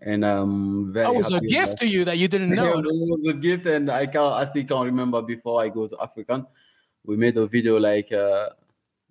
and 0.00 0.24
um. 0.24 0.92
That 0.94 1.14
was 1.14 1.32
a 1.34 1.40
gift 1.40 1.72
that- 1.72 1.78
to 1.80 1.86
you 1.86 2.04
that 2.06 2.16
you 2.16 2.26
didn't 2.28 2.48
Yeah, 2.54 2.62
know. 2.62 2.78
it 2.78 2.84
was 2.86 3.26
a 3.28 3.34
gift, 3.34 3.66
and 3.66 3.90
I 3.90 4.06
can't, 4.06 4.32
I 4.32 4.46
still 4.46 4.64
can't 4.64 4.86
remember 4.86 5.20
before 5.20 5.62
I 5.62 5.68
go 5.68 5.86
to 5.86 5.96
African, 6.00 6.46
we 7.04 7.16
made 7.18 7.36
a 7.36 7.46
video 7.46 7.78
like 7.78 8.12
uh, 8.12 8.48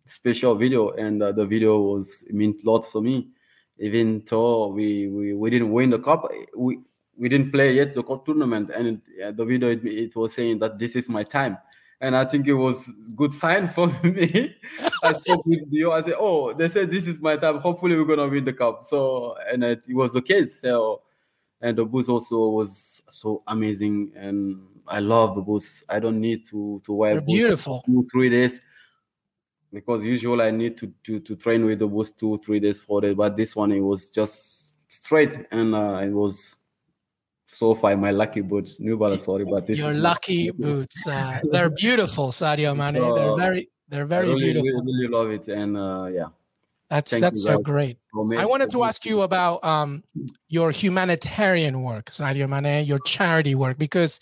special 0.06 0.56
video, 0.56 0.92
and 0.92 1.22
uh, 1.22 1.32
the 1.32 1.46
video 1.46 1.80
was 1.80 2.24
it 2.28 2.34
meant 2.34 2.66
lots 2.66 2.90
for 2.90 3.02
me. 3.02 3.30
Even 3.78 4.24
though 4.28 4.68
we, 4.68 5.08
we 5.10 5.34
we 5.34 5.50
didn't 5.52 5.72
win 5.72 5.92
the 5.92 6.00
cup, 6.00 6.28
we 6.58 6.80
we 7.18 7.30
didn't 7.30 7.52
play 7.52 7.74
yet 7.74 7.94
the 7.94 8.02
cup 8.02 8.26
tournament, 8.26 8.72
and 8.74 8.88
it, 8.88 9.24
uh, 9.24 9.32
the 9.32 9.46
video 9.46 9.70
it, 9.70 9.86
it 9.86 10.16
was 10.16 10.34
saying 10.34 10.58
that 10.60 10.80
this 10.80 10.96
is 10.96 11.08
my 11.08 11.24
time. 11.24 11.58
And 12.02 12.16
I 12.16 12.26
think 12.26 12.48
it 12.48 12.54
was 12.54 12.90
good 13.16 13.32
sign 13.32 13.68
for 13.70 13.88
me. 14.04 14.56
I 15.02 15.14
spoke 15.14 15.46
with 15.46 15.72
Dio. 15.72 15.92
I 15.92 16.02
said, 16.02 16.16
"Oh, 16.18 16.54
they 16.54 16.68
said 16.68 16.92
this 16.92 17.08
is 17.08 17.20
my 17.20 17.38
time. 17.38 17.60
Hopefully, 17.60 17.96
we're 17.96 18.06
gonna 18.06 18.28
win 18.28 18.44
the 18.44 18.54
cup." 18.54 18.84
So, 18.84 19.36
and 19.52 19.64
it, 19.64 19.86
it 19.88 19.96
was 19.96 20.14
the 20.14 20.22
case. 20.22 20.60
So, 20.60 21.02
and 21.62 21.78
the 21.78 21.86
boots 21.86 22.10
also 22.10 22.50
was 22.50 23.02
so 23.10 23.44
amazing 23.48 24.12
and 24.16 24.62
i 24.88 25.00
love 25.00 25.36
the 25.36 25.42
boots 25.42 25.84
i 25.90 26.00
don't 26.00 26.20
need 26.20 26.46
to 26.46 26.82
to 26.86 26.94
wear 26.94 27.22
beautiful. 27.22 27.82
two 27.86 28.08
three 28.12 28.30
days 28.30 28.62
because 29.74 30.04
usually 30.04 30.46
i 30.46 30.52
need 30.52 30.78
to 30.78 30.92
to 31.04 31.20
to 31.20 31.36
train 31.36 31.66
with 31.66 31.80
the 31.80 31.88
boots 31.88 32.12
two 32.12 32.40
three 32.46 32.60
days 32.60 32.80
four 32.80 33.02
days 33.02 33.16
but 33.16 33.36
this 33.36 33.56
one 33.56 33.72
it 33.72 33.80
was 33.80 34.10
just 34.10 34.74
straight 34.90 35.48
and 35.52 35.74
uh, 35.74 36.00
it 36.04 36.12
was 36.12 36.55
so 37.48 37.76
far 37.76 37.96
my 37.96 38.12
lucky 38.12 38.42
boots 38.42 38.80
new 38.80 38.98
balance 38.98 39.24
sorry 39.24 39.46
but 39.46 39.66
this 39.68 39.78
Your 39.78 39.94
lucky 39.94 40.52
boots. 40.58 41.08
Uh, 41.08 41.40
they're 41.52 41.70
beautiful, 41.70 42.30
Sadio 42.32 42.76
Mane. 42.82 42.94
They're 43.16 43.32
Uh, 43.32 43.36
very, 43.36 43.70
they're 43.88 44.06
very 44.06 44.28
really, 44.28 44.54
beautiful. 44.54 44.82
really, 44.82 44.94
really 44.94 45.08
love 45.08 45.30
it 45.32 45.48
and 45.48 45.78
uh 45.78 46.06
yeah 46.12 46.30
That's 46.90 47.12
thank 47.12 47.22
that's 47.22 47.44
so 47.44 47.58
great. 47.60 47.98
I 48.38 48.46
wanted 48.46 48.70
to 48.72 48.84
ask 48.84 49.06
you 49.06 49.22
about 49.22 49.64
um, 49.64 50.04
your 50.50 50.72
humanitarian 50.72 51.82
work, 51.82 52.06
Sadio 52.12 52.48
Mane, 52.48 52.86
your 52.86 53.00
charity 53.00 53.56
work, 53.56 53.78
because 53.78 54.20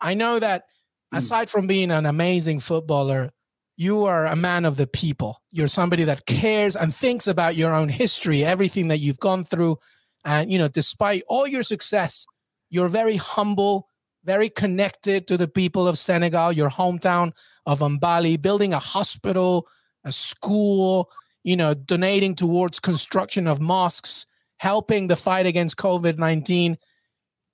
I 0.00 0.14
know 0.14 0.38
that 0.38 0.64
Mm. 1.12 1.18
aside 1.18 1.50
from 1.50 1.66
being 1.66 1.90
an 1.90 2.06
amazing 2.06 2.60
footballer, 2.60 3.30
you 3.76 4.04
are 4.04 4.26
a 4.26 4.36
man 4.36 4.64
of 4.64 4.76
the 4.76 4.86
people. 4.86 5.42
You're 5.50 5.66
somebody 5.66 6.04
that 6.04 6.24
cares 6.24 6.76
and 6.76 6.94
thinks 6.94 7.26
about 7.26 7.56
your 7.56 7.74
own 7.74 7.88
history, 7.88 8.44
everything 8.44 8.86
that 8.88 8.98
you've 9.00 9.18
gone 9.18 9.42
through. 9.44 9.78
And, 10.24 10.52
you 10.52 10.58
know, 10.60 10.68
despite 10.68 11.24
all 11.26 11.48
your 11.48 11.64
success, 11.64 12.26
you're 12.70 12.88
very 12.88 13.16
humble, 13.16 13.88
very 14.24 14.48
connected 14.48 15.26
to 15.26 15.36
the 15.36 15.48
people 15.48 15.86
of 15.88 15.98
Senegal, 15.98 16.52
your 16.52 16.70
hometown 16.70 17.32
of 17.66 17.80
Bambali, 17.80 18.40
building 18.40 18.72
a 18.72 18.78
hospital, 18.78 19.68
a 20.04 20.12
school, 20.12 21.10
you 21.42 21.56
know, 21.56 21.74
donating 21.74 22.34
towards 22.34 22.80
construction 22.80 23.46
of 23.46 23.60
mosques, 23.60 24.26
helping 24.58 25.08
the 25.08 25.16
fight 25.16 25.46
against 25.46 25.76
COVID 25.76 26.18
19. 26.18 26.78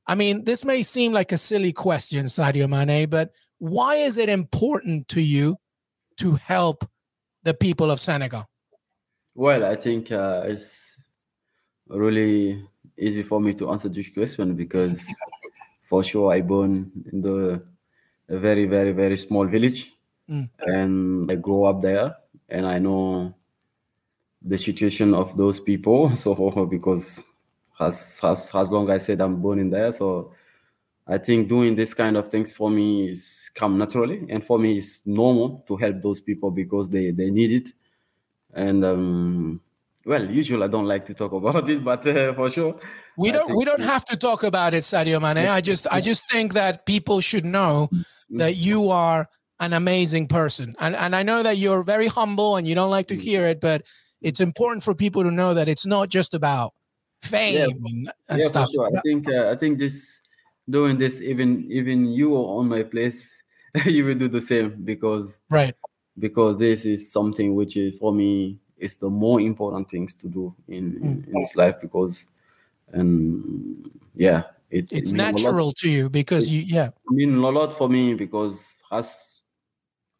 I 0.06 0.14
mean, 0.14 0.44
this 0.44 0.64
may 0.64 0.82
seem 0.82 1.12
like 1.12 1.32
a 1.32 1.38
silly 1.38 1.72
question, 1.72 2.26
Sadio 2.26 2.68
Mane, 2.68 3.08
but 3.08 3.32
why 3.58 3.96
is 3.96 4.18
it 4.18 4.28
important 4.28 5.08
to 5.08 5.20
you 5.20 5.56
to 6.18 6.34
help 6.34 6.88
the 7.42 7.54
people 7.54 7.90
of 7.90 8.00
Senegal? 8.00 8.48
Well, 9.34 9.64
I 9.64 9.76
think 9.76 10.12
uh, 10.12 10.42
it's 10.46 11.00
really 11.88 12.64
easy 12.98 13.22
for 13.22 13.40
me 13.40 13.54
to 13.54 13.70
answer 13.70 13.88
this 13.88 14.08
question 14.08 14.54
because 14.54 15.06
for 15.88 16.02
sure 16.04 16.32
I 16.32 16.40
born 16.42 16.90
in 17.12 17.22
the 17.22 17.62
a 18.28 18.38
very 18.38 18.66
very 18.66 18.92
very 18.92 19.16
small 19.16 19.46
village 19.46 19.92
Mm. 20.28 20.50
and 20.58 21.30
I 21.30 21.36
grew 21.36 21.66
up 21.66 21.82
there 21.82 22.16
and 22.48 22.66
I 22.66 22.80
know 22.80 23.32
the 24.42 24.58
situation 24.58 25.14
of 25.14 25.36
those 25.36 25.60
people 25.60 26.16
so 26.16 26.66
because 26.70 27.22
as 27.78 28.20
as 28.22 28.50
as 28.54 28.70
long 28.70 28.90
as 28.90 29.02
I 29.02 29.04
said 29.06 29.20
I'm 29.20 29.36
born 29.40 29.58
in 29.58 29.70
there 29.70 29.92
so 29.92 30.32
I 31.06 31.18
think 31.18 31.48
doing 31.48 31.76
this 31.76 31.94
kind 31.94 32.16
of 32.16 32.30
things 32.30 32.52
for 32.52 32.70
me 32.70 33.10
is 33.10 33.50
come 33.54 33.78
naturally 33.78 34.26
and 34.28 34.44
for 34.44 34.58
me 34.58 34.78
it's 34.78 35.02
normal 35.06 35.64
to 35.68 35.76
help 35.76 36.02
those 36.02 36.20
people 36.20 36.50
because 36.50 36.90
they 36.90 37.10
they 37.12 37.30
need 37.30 37.52
it 37.52 37.72
and 38.54 38.84
um 38.84 39.60
well 40.06 40.24
usually 40.30 40.62
i 40.64 40.68
don't 40.68 40.86
like 40.86 41.04
to 41.04 41.14
talk 41.14 41.32
about 41.32 41.68
it 41.68 41.84
but 41.84 42.06
uh, 42.06 42.32
for 42.34 42.48
sure 42.50 42.74
We 43.18 43.32
don't 43.32 43.50
we 43.56 43.64
don't 43.64 43.86
have 43.94 44.04
to 44.12 44.16
talk 44.16 44.42
about 44.44 44.74
it, 44.74 44.84
Sadio 44.84 45.18
Mane. 45.24 45.48
I 45.58 45.60
just 45.70 45.84
I 45.90 46.00
just 46.10 46.22
think 46.32 46.52
that 46.52 46.84
people 46.84 47.18
should 47.28 47.44
know 47.44 47.88
Mm. 48.28 48.38
that 48.42 48.54
you 48.56 48.90
are 48.90 49.20
an 49.58 49.72
amazing 49.72 50.26
person. 50.28 50.74
And 50.84 50.94
and 50.96 51.14
I 51.20 51.22
know 51.22 51.40
that 51.42 51.56
you're 51.62 51.84
very 51.94 52.08
humble 52.18 52.56
and 52.56 52.66
you 52.68 52.74
don't 52.74 52.90
like 52.98 53.06
to 53.14 53.16
hear 53.16 53.42
it, 53.52 53.58
but 53.60 53.78
it's 54.20 54.40
important 54.40 54.82
for 54.82 54.94
people 54.94 55.22
to 55.22 55.30
know 55.30 55.54
that 55.54 55.66
it's 55.68 55.86
not 55.86 56.06
just 56.18 56.34
about 56.34 56.70
fame 57.22 57.78
and, 57.84 58.12
and 58.28 58.38
yeah 58.42 58.48
stuff. 58.48 58.68
for 58.68 58.72
sure 58.74 58.98
i 58.98 59.00
think 59.08 59.22
uh, 59.28 59.50
i 59.54 59.56
think 59.60 59.78
this 59.78 59.96
doing 60.68 60.98
this 60.98 61.20
even 61.22 61.64
even 61.78 61.98
you 62.18 62.34
on 62.58 62.68
my 62.68 62.82
place 62.82 63.20
you 63.96 64.04
will 64.06 64.18
do 64.24 64.28
the 64.28 64.40
same 64.40 64.68
because 64.84 65.40
Right. 65.58 65.74
because 66.18 66.58
this 66.58 66.84
is 66.84 67.00
something 67.12 67.54
which 67.58 67.76
is 67.76 67.96
for 68.02 68.12
me 68.12 68.58
is 68.78 68.96
the 68.96 69.10
more 69.10 69.40
important 69.40 69.90
things 69.90 70.14
to 70.14 70.28
do 70.28 70.54
in 70.68 70.96
in, 70.98 71.24
Mm. 71.24 71.28
in 71.28 71.40
this 71.40 71.56
life 71.56 71.76
because 71.80 72.26
and 72.92 73.90
yeah 74.14 74.44
it, 74.70 74.88
It's 74.90 75.10
it 75.10 75.12
mean 75.12 75.32
a 75.32 75.38
lot- 75.38 75.42
natural 75.44 75.72
to 75.74 75.88
you 75.88 76.08
because 76.10 76.50
you 76.50 76.60
yeah. 76.62 76.90
I 77.08 77.12
mean 77.14 77.34
a 77.36 77.48
lot 77.50 77.72
for 77.72 77.88
me 77.88 78.14
because 78.14 78.74
as 78.90 79.38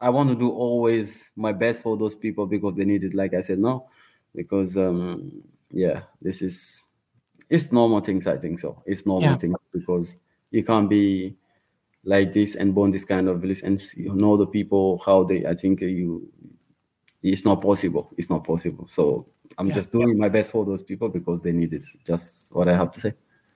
I 0.01 0.11
want 0.11 0.29
to 0.31 0.37
do 0.37 0.51
always 0.51 1.31
my 1.37 1.53
best 1.53 1.83
for 1.83 1.97
those 1.97 2.15
people 2.15 2.47
because 2.47 2.75
they 2.77 2.85
need 2.85 3.05
it. 3.05 3.15
Like 3.15 3.35
I 3.35 3.41
said, 3.41 3.59
no, 3.59 3.89
because 4.35 4.77
um 4.77 5.43
yeah, 5.71 6.05
this 6.23 6.43
is 6.43 6.85
it's 7.51 7.73
normal 7.73 8.01
things. 8.01 8.27
I 8.27 8.39
think 8.39 8.59
so. 8.61 8.83
It's 8.87 9.07
normal 9.07 9.35
Yeah. 9.35 9.37
things 9.37 9.57
because 9.73 10.17
you 10.51 10.65
can't 10.65 10.89
be 10.91 11.37
like 12.05 12.33
this 12.35 12.57
and 12.57 12.75
born 12.75 12.93
this 12.93 13.05
kind 13.05 13.29
of 13.29 13.41
village 13.41 13.63
and 13.63 13.81
you 13.97 14.15
know 14.15 14.37
the 14.37 14.47
people 14.47 14.99
how 15.07 15.25
they. 15.25 15.47
I 15.47 15.55
think 15.55 15.81
you 15.81 16.31
it's 17.23 17.45
not 17.45 17.61
possible. 17.63 18.13
It's 18.17 18.31
not 18.31 18.45
possible. 18.45 18.87
So 18.91 19.27
I'm 19.59 19.69
Yeah. 19.69 19.75
just 19.75 19.93
doing 19.93 20.19
my 20.19 20.29
best 20.29 20.51
for 20.53 20.65
those 20.65 20.83
people 20.83 21.09
because 21.09 21.41
they 21.41 21.53
need 21.53 21.73
it. 21.73 21.83
Just 22.07 22.55
what 22.55 22.69
I 22.69 22.77
have 22.77 22.93
to 22.93 23.01
say. 23.01 23.13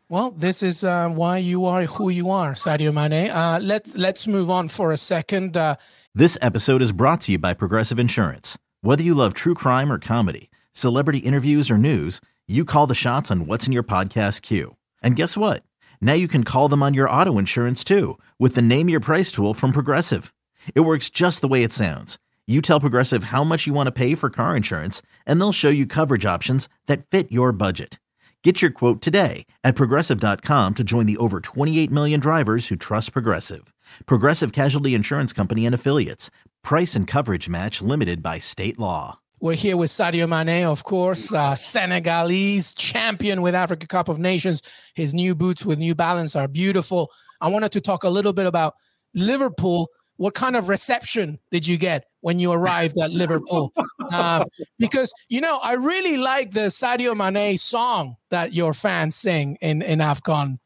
Well, 0.09 0.33
this 0.33 0.62
is 0.62 0.83
uh, 0.83 1.09
why 1.09 1.38
you 1.38 1.67
are 1.67 1.85
who 1.85 2.09
you 2.11 2.31
are, 2.31 2.52
Sadio 2.55 2.93
Mane. 2.93 3.31
Uh, 3.31 3.61
let's 3.62 3.97
let's 3.97 4.26
move 4.26 4.50
on 4.50 4.69
for 4.69 4.90
a 4.93 4.97
second. 4.97 5.57
Uh, 5.57 5.76
This 6.14 6.37
episode 6.43 6.83
is 6.83 6.90
brought 6.90 7.21
to 7.23 7.33
you 7.33 7.38
by 7.38 7.55
Progressive 7.55 8.00
Insurance. 8.00 8.59
Whether 8.83 9.05
you 9.05 9.14
love 9.14 9.35
true 9.35 9.55
crime 9.55 9.93
or 9.93 9.99
comedy, 10.00 10.50
celebrity 10.73 11.19
interviews 11.19 11.71
or 11.71 11.79
news, 11.79 12.21
you 12.49 12.64
call 12.64 12.88
the 12.88 12.95
shots 12.97 13.31
on 13.31 13.47
what's 13.47 13.67
in 13.69 13.73
your 13.73 13.85
podcast 13.85 14.43
queue. 14.43 14.75
And 15.02 15.14
guess 15.14 15.37
what? 15.37 15.62
Now 16.00 16.14
you 16.14 16.26
can 16.26 16.43
call 16.43 16.69
them 16.69 16.83
on 16.83 16.95
your 16.95 17.09
auto 17.09 17.38
insurance 17.38 17.85
too 17.85 18.19
with 18.40 18.55
the 18.57 18.62
Name 18.62 18.88
Your 18.88 19.00
Price 19.00 19.31
tool 19.31 19.55
from 19.55 19.71
Progressive. 19.71 20.35
It 20.75 20.81
works 20.81 21.09
just 21.11 21.40
the 21.40 21.49
way 21.49 21.62
it 21.62 21.73
sounds. 21.73 22.19
You 22.50 22.61
tell 22.61 22.80
Progressive 22.80 23.25
how 23.25 23.45
much 23.45 23.69
you 23.69 23.73
want 23.73 23.87
to 23.87 23.92
pay 23.92 24.16
for 24.16 24.28
car 24.28 24.57
insurance, 24.57 25.02
and 25.25 25.40
they'll 25.40 25.52
show 25.52 25.69
you 25.69 25.87
coverage 25.87 26.26
options 26.26 26.69
that 26.87 27.07
fit 27.07 27.30
your 27.30 27.52
budget. 27.52 28.00
Get 28.42 28.61
your 28.61 28.73
quote 28.73 29.00
today 29.00 29.47
at 29.62 29.76
progressive.com 29.76 30.75
to 30.75 30.83
join 30.83 31.07
the 31.07 31.16
over 31.19 31.38
28 31.38 31.92
million 31.92 32.19
drivers 32.19 32.66
who 32.66 32.75
trust 32.75 33.12
Progressive. 33.12 33.73
Progressive 34.04 34.50
Casualty 34.50 34.97
Insurance 34.97 35.33
Company 35.33 35.64
and 35.64 35.76
Affiliates. 35.76 36.28
Price 36.64 36.97
and 36.97 37.07
coverage 37.07 37.49
match 37.49 37.83
limited 37.83 38.21
by 38.21 38.40
state 38.40 38.80
law. 38.80 39.21
We're 39.38 39.54
here 39.54 39.76
with 39.76 39.90
Sadio 39.90 40.28
Mane, 40.28 40.64
of 40.64 40.83
course, 40.83 41.33
uh, 41.33 41.54
Senegalese 41.54 42.75
champion 42.75 43.42
with 43.42 43.54
Africa 43.54 43.87
Cup 43.87 44.09
of 44.09 44.19
Nations. 44.19 44.61
His 44.97 45.14
new 45.14 45.37
boots 45.37 45.64
with 45.64 45.78
New 45.78 45.95
Balance 45.95 46.35
are 46.35 46.49
beautiful. 46.49 47.12
I 47.40 47.47
wanted 47.47 47.71
to 47.71 47.80
talk 47.80 48.02
a 48.02 48.11
little 48.11 48.33
bit 48.33 48.47
about 48.47 48.75
Liverpool. 49.14 49.88
What 50.21 50.35
kind 50.35 50.55
of 50.55 50.69
reception 50.69 51.39
did 51.50 51.67
you 51.67 51.79
get 51.79 52.05
when 52.21 52.39
you 52.39 52.53
arrived 52.53 52.99
at 53.03 53.11
Liverpool? 53.11 53.73
Uh, 54.12 54.45
because 54.77 55.12
you 55.29 55.41
know, 55.41 55.61
I 55.62 55.75
really 55.75 56.17
like 56.17 56.50
the 56.50 56.67
Sadio 56.69 57.15
Mane 57.15 57.57
song 57.57 58.17
that 58.31 58.53
your 58.53 58.75
fans 58.75 59.15
sing 59.15 59.57
in 59.61 59.83
in 59.83 60.00
Afcon. 60.00 60.59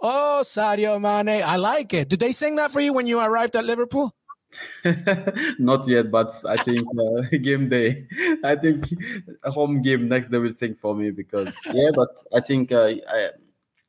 Oh, 0.00 0.40
Sadio 0.42 0.98
Mane, 0.98 1.42
I 1.42 1.56
like 1.56 1.92
it. 1.92 2.08
Did 2.08 2.20
they 2.20 2.32
sing 2.32 2.56
that 2.56 2.72
for 2.72 2.80
you 2.80 2.94
when 2.94 3.06
you 3.06 3.20
arrived 3.20 3.54
at 3.54 3.66
Liverpool? 3.66 4.14
Not 5.58 5.86
yet, 5.86 6.10
but 6.10 6.32
I 6.48 6.56
think 6.56 6.88
uh, 6.98 7.36
game 7.42 7.68
day. 7.68 8.06
I 8.42 8.56
think 8.56 8.86
home 9.44 9.82
game 9.82 10.08
next 10.08 10.30
day 10.30 10.38
will 10.38 10.54
sing 10.54 10.74
for 10.80 10.94
me 10.94 11.10
because 11.10 11.54
yeah. 11.74 11.90
But 11.94 12.16
I 12.34 12.40
think 12.40 12.72
uh, 12.72 12.94
I, 13.08 13.30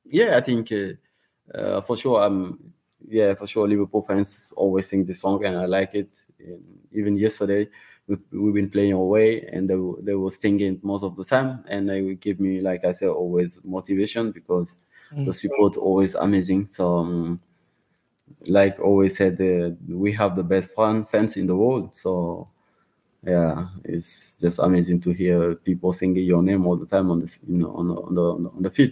yeah, 0.04 0.36
I 0.36 0.42
think 0.42 0.70
uh, 0.74 1.58
uh 1.58 1.80
for 1.80 1.96
sure 1.96 2.22
I'm 2.22 2.74
yeah 3.08 3.34
for 3.34 3.48
sure 3.48 3.68
Liverpool 3.68 4.02
fans 4.02 4.52
always 4.56 4.88
sing 4.88 5.06
this 5.06 5.22
song 5.22 5.44
and 5.46 5.58
I 5.58 5.66
like 5.66 5.96
it. 5.96 6.10
And 6.40 6.62
even 6.92 7.18
yesterday 7.18 7.68
we, 8.08 8.18
we've 8.32 8.54
been 8.54 8.70
playing 8.70 8.94
away 8.94 9.48
and 9.52 9.70
they 9.70 9.78
they 10.04 10.16
were 10.16 10.32
singing 10.32 10.80
most 10.84 11.04
of 11.04 11.16
the 11.16 11.26
time 11.26 11.64
and 11.68 11.90
they 11.90 12.02
will 12.02 12.16
give 12.16 12.40
me 12.40 12.62
like 12.62 12.86
I 12.86 12.92
said 12.92 13.10
always 13.10 13.58
motivation 13.64 14.32
because 14.32 14.76
mm. 15.14 15.26
the 15.26 15.34
support 15.34 15.78
always 15.78 16.16
amazing. 16.16 16.68
So. 16.68 16.98
Um, 16.98 17.42
like 18.46 18.80
always 18.80 19.18
said, 19.18 19.40
uh, 19.42 19.72
we 19.88 20.12
have 20.14 20.36
the 20.36 20.44
best 20.44 20.74
fan 20.74 21.06
fans 21.06 21.38
in 21.38 21.48
the 21.48 21.56
world. 21.56 21.96
So 21.96 22.50
yeah, 23.26 23.68
it's 23.84 24.36
just 24.40 24.60
amazing 24.60 25.02
to 25.02 25.12
hear 25.12 25.56
people 25.56 25.94
singing 25.94 26.24
your 26.24 26.44
name 26.44 26.66
all 26.66 26.76
the 26.76 26.86
time 26.86 27.12
on 27.12 27.20
the 27.20 27.38
you 27.48 27.58
know 27.58 27.74
on 27.76 27.88
the 27.88 27.96
on 27.96 28.16
the, 28.16 28.50
on 28.50 28.62
the 28.62 28.70
field. 28.70 28.92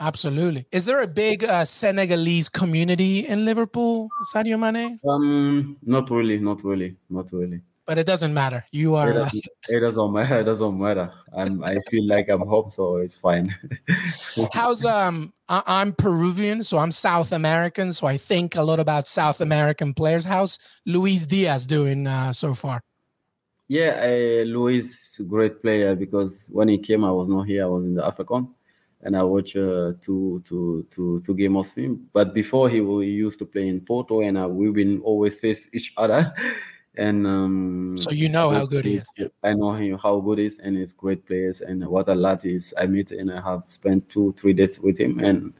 Absolutely. 0.00 0.66
Is 0.72 0.86
there 0.86 1.02
a 1.02 1.06
big 1.06 1.44
uh, 1.44 1.64
Senegalese 1.64 2.48
community 2.48 3.26
in 3.26 3.44
Liverpool, 3.44 4.08
Sadio 4.34 4.58
Mane? 4.58 4.98
Um, 5.06 5.76
not 5.82 6.10
really, 6.10 6.38
not 6.38 6.64
really, 6.64 6.96
not 7.10 7.30
really 7.32 7.60
but 7.90 7.98
it 7.98 8.06
doesn't 8.06 8.32
matter. 8.32 8.64
You 8.70 8.94
are. 8.94 9.10
It 9.10 9.14
doesn't, 9.14 9.46
it 9.68 9.80
doesn't 9.80 10.12
matter. 10.12 10.36
It 10.42 10.44
doesn't 10.44 10.78
matter. 10.78 11.12
I'm. 11.36 11.64
I 11.64 11.76
feel 11.90 12.06
like 12.06 12.28
I'm 12.28 12.46
home, 12.46 12.70
so 12.70 12.98
it's 12.98 13.16
fine. 13.16 13.52
How's 14.52 14.84
um? 14.84 15.32
I, 15.48 15.82
am 15.82 15.94
Peruvian, 15.94 16.62
so 16.62 16.78
I'm 16.78 16.92
South 16.92 17.32
American, 17.32 17.92
so 17.92 18.06
I 18.06 18.16
think 18.16 18.54
a 18.54 18.62
lot 18.62 18.78
about 18.78 19.08
South 19.08 19.40
American 19.40 19.92
players. 19.92 20.24
How's 20.24 20.56
Luis 20.86 21.26
Diaz 21.26 21.66
doing 21.66 22.06
uh, 22.06 22.32
so 22.32 22.54
far? 22.54 22.80
Yeah, 23.66 24.00
uh, 24.04 24.44
Luis 24.44 24.86
is 24.86 25.18
a 25.18 25.24
great 25.24 25.60
player 25.60 25.96
because 25.96 26.46
when 26.48 26.68
he 26.68 26.78
came, 26.78 27.04
I 27.04 27.10
was 27.10 27.28
not 27.28 27.48
here. 27.48 27.64
I 27.64 27.66
was 27.66 27.84
in 27.86 27.96
the 27.96 28.06
African, 28.06 28.54
and 29.02 29.16
I 29.16 29.22
watch 29.22 29.56
uh, 29.56 29.92
two, 30.00 30.42
two, 30.46 30.86
two, 30.90 31.22
two 31.24 31.34
games 31.34 31.68
of 31.68 31.74
him. 31.74 32.08
But 32.12 32.34
before 32.34 32.68
he, 32.68 32.78
he 32.78 33.10
used 33.10 33.38
to 33.38 33.46
play 33.46 33.68
in 33.68 33.80
Porto, 33.80 34.20
and 34.20 34.36
uh, 34.36 34.48
we've 34.48 34.74
been 34.74 35.00
always 35.00 35.36
face 35.36 35.68
each 35.72 35.92
other. 35.96 36.32
and 36.96 37.26
um, 37.26 37.96
so 37.96 38.10
you 38.10 38.28
know 38.28 38.50
how 38.50 38.66
good 38.66 38.84
he 38.84 38.96
is. 38.96 39.30
I 39.42 39.54
know 39.54 39.72
him 39.72 39.98
how 39.98 40.20
good 40.20 40.38
he 40.38 40.46
is, 40.46 40.58
and 40.58 40.76
he's 40.76 40.92
great 40.92 41.24
players. 41.26 41.60
And 41.60 41.86
what 41.86 42.08
a 42.08 42.14
lot 42.14 42.44
is 42.44 42.74
I 42.78 42.86
meet 42.86 43.12
and 43.12 43.32
I 43.32 43.40
have 43.40 43.64
spent 43.68 44.08
two 44.08 44.34
three 44.36 44.52
days 44.52 44.78
with 44.78 44.98
him, 44.98 45.20
and 45.20 45.54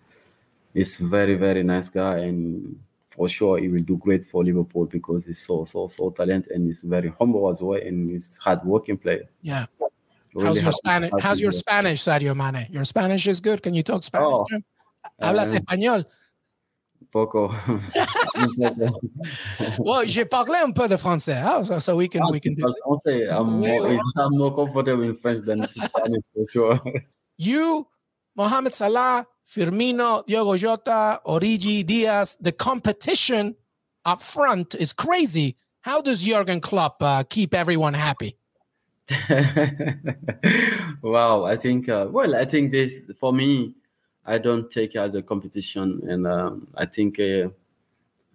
he's 0.75 0.99
very 0.99 1.35
very 1.37 1.63
nice 1.63 1.89
guy, 1.89 2.19
and 2.19 2.79
for 3.09 3.29
sure 3.29 3.59
he 3.59 3.69
will 3.69 3.83
do 3.83 3.97
great 3.97 4.25
for 4.25 4.45
Liverpool 4.45 4.87
because 4.87 5.25
he's 5.27 5.45
so 5.45 5.65
so 5.65 5.89
so 5.89 6.11
talented 6.11 6.53
and 6.53 6.67
he's 6.67 6.83
very 6.83 7.13
humble 7.19 7.51
as 7.51 7.61
well, 7.61 7.81
and 7.81 8.11
he's 8.11 8.37
hard 8.37 8.63
working 8.65 8.99
player. 8.99 9.29
Yeah. 9.41 9.67
Really 10.35 10.47
how's 10.47 10.63
your 10.63 10.73
Spanish? 10.73 11.11
How's 11.21 11.41
your 11.41 11.53
Spanish, 11.53 12.03
Sadio 12.03 12.35
Mane? 12.37 12.67
Your 12.71 12.85
Spanish 12.85 13.27
is 13.27 13.41
good. 13.41 13.63
Can 13.63 13.75
you 13.75 13.83
talk 13.83 14.03
Spanish? 14.05 14.27
Oh, 14.27 14.47
Hablas 15.21 15.53
uh, 15.53 15.61
español? 15.61 16.05
Poco. 17.11 17.49
well, 19.79 20.07
j'ai 20.07 20.25
parlé 20.25 20.59
un 20.63 20.73
peu 20.73 20.87
de 20.87 20.97
français, 20.97 21.43
huh? 21.43 21.65
so, 21.65 21.79
so 21.79 21.97
we 21.97 22.09
can 22.09 22.23
ah, 22.23 22.31
we 22.31 22.39
can 22.39 22.55
do. 22.55 22.63
Français. 22.87 23.29
I'm 23.31 23.59
more, 23.59 23.99
I'm 24.17 24.39
more 24.39 24.55
comfortable 24.55 25.03
in 25.03 25.17
French 25.17 25.45
than 25.45 25.67
Spanish 25.67 26.25
for 26.35 26.47
sure. 26.49 26.81
You, 27.43 27.87
Mohamed 28.37 28.75
Salah, 28.75 29.27
Firmino, 29.49 30.27
Diogo 30.27 30.59
Jota, 30.59 31.23
Origi, 31.27 31.87
Diaz. 31.87 32.37
The 32.39 32.53
competition 32.53 33.57
up 34.05 34.21
front 34.21 34.75
is 34.75 34.93
crazy. 34.93 35.57
How 35.81 36.03
does 36.03 36.23
Jurgen 36.23 36.61
Klopp 36.61 37.03
uh, 37.03 37.23
keep 37.23 37.55
everyone 37.55 37.95
happy? 37.95 38.37
wow, 41.03 41.45
I 41.45 41.57
think. 41.57 41.89
Uh, 41.89 42.07
well, 42.11 42.35
I 42.35 42.45
think 42.45 42.71
this 42.71 43.11
for 43.19 43.33
me 43.33 43.75
I 44.27 44.39
don't 44.39 44.71
take 44.71 44.95
it 44.95 44.99
as 44.99 45.15
a 45.15 45.23
competition, 45.23 46.03
and 46.09 46.27
um, 46.27 46.69
I 46.77 46.87
think 46.87 47.19
uh, 47.19 47.49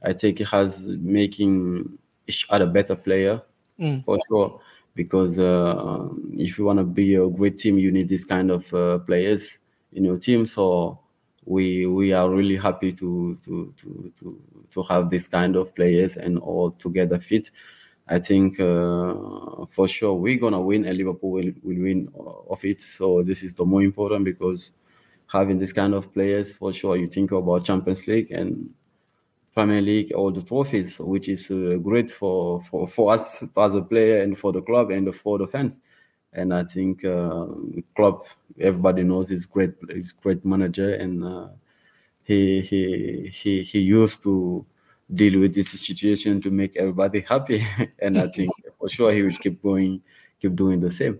I 0.03 0.13
take 0.13 0.41
it 0.41 0.47
as 0.51 0.85
making 0.87 1.97
each 2.27 2.45
other 2.49 2.65
better 2.65 2.95
player 2.95 3.41
mm. 3.79 4.03
for 4.03 4.19
sure. 4.27 4.59
Because 4.95 5.39
uh, 5.39 6.07
if 6.33 6.57
you 6.57 6.65
want 6.65 6.79
to 6.79 6.85
be 6.85 7.15
a 7.15 7.27
great 7.27 7.57
team, 7.57 7.77
you 7.77 7.91
need 7.91 8.07
this 8.07 8.23
kind 8.23 8.49
of 8.49 8.73
uh, 8.73 8.99
players 8.99 9.59
in 9.93 10.05
your 10.05 10.17
team. 10.17 10.47
So 10.47 10.99
we 11.45 11.85
we 11.85 12.13
are 12.13 12.29
really 12.29 12.57
happy 12.57 12.91
to 12.93 13.37
to 13.45 13.73
to 13.77 14.11
to, 14.19 14.41
to 14.71 14.83
have 14.83 15.09
this 15.09 15.27
kind 15.27 15.55
of 15.55 15.75
players 15.75 16.17
and 16.17 16.39
all 16.39 16.71
together 16.71 17.19
fit. 17.19 17.51
I 18.07 18.19
think 18.19 18.59
uh, 18.59 19.65
for 19.69 19.87
sure 19.87 20.13
we're 20.13 20.39
gonna 20.39 20.61
win, 20.61 20.85
and 20.85 20.97
Liverpool 20.97 21.31
will, 21.31 21.51
will 21.63 21.81
win 21.81 22.11
of 22.49 22.63
it. 22.63 22.81
So 22.81 23.23
this 23.23 23.43
is 23.43 23.53
the 23.53 23.65
more 23.65 23.81
important 23.81 24.25
because 24.25 24.71
having 25.27 25.57
this 25.57 25.73
kind 25.73 25.93
of 25.93 26.13
players 26.13 26.53
for 26.53 26.71
sure. 26.73 26.97
You 26.97 27.07
think 27.07 27.31
about 27.31 27.65
Champions 27.65 28.07
League 28.07 28.31
and 28.31 28.69
Premier 29.53 29.81
League, 29.81 30.11
all 30.13 30.31
the 30.31 30.41
trophies, 30.41 30.99
which 30.99 31.29
is 31.29 31.49
uh, 31.49 31.77
great 31.81 32.11
for, 32.11 32.61
for, 32.61 32.87
for 32.87 33.13
us 33.13 33.43
as 33.57 33.73
a 33.73 33.81
player 33.81 34.21
and 34.21 34.37
for 34.37 34.51
the 34.51 34.61
Klopp 34.61 34.89
and 34.91 35.13
for 35.15 35.37
the 35.37 35.47
fans. 35.47 35.79
And 36.33 36.53
I 36.53 36.63
think 36.65 37.05
uh, 37.05 37.45
club, 37.95 38.25
everybody 38.59 39.03
knows 39.03 39.29
he's 39.29 39.45
great. 39.45 39.71
He's 39.89 40.11
great 40.11 40.43
manager, 40.43 40.95
and 40.95 41.23
uh, 41.23 41.47
he 42.23 42.59
he 42.59 43.31
he 43.33 43.63
he 43.63 43.79
used 43.79 44.21
to 44.23 44.65
deal 45.13 45.39
with 45.39 45.53
this 45.53 45.69
situation 45.69 46.41
to 46.41 46.49
make 46.49 46.75
everybody 46.77 47.21
happy. 47.21 47.65
and 47.99 48.17
I 48.17 48.27
think 48.27 48.51
for 48.79 48.89
sure 48.89 49.13
he 49.13 49.21
will 49.21 49.37
keep 49.37 49.61
going, 49.61 50.01
keep 50.41 50.55
doing 50.55 50.79
the 50.79 50.91
same. 50.91 51.19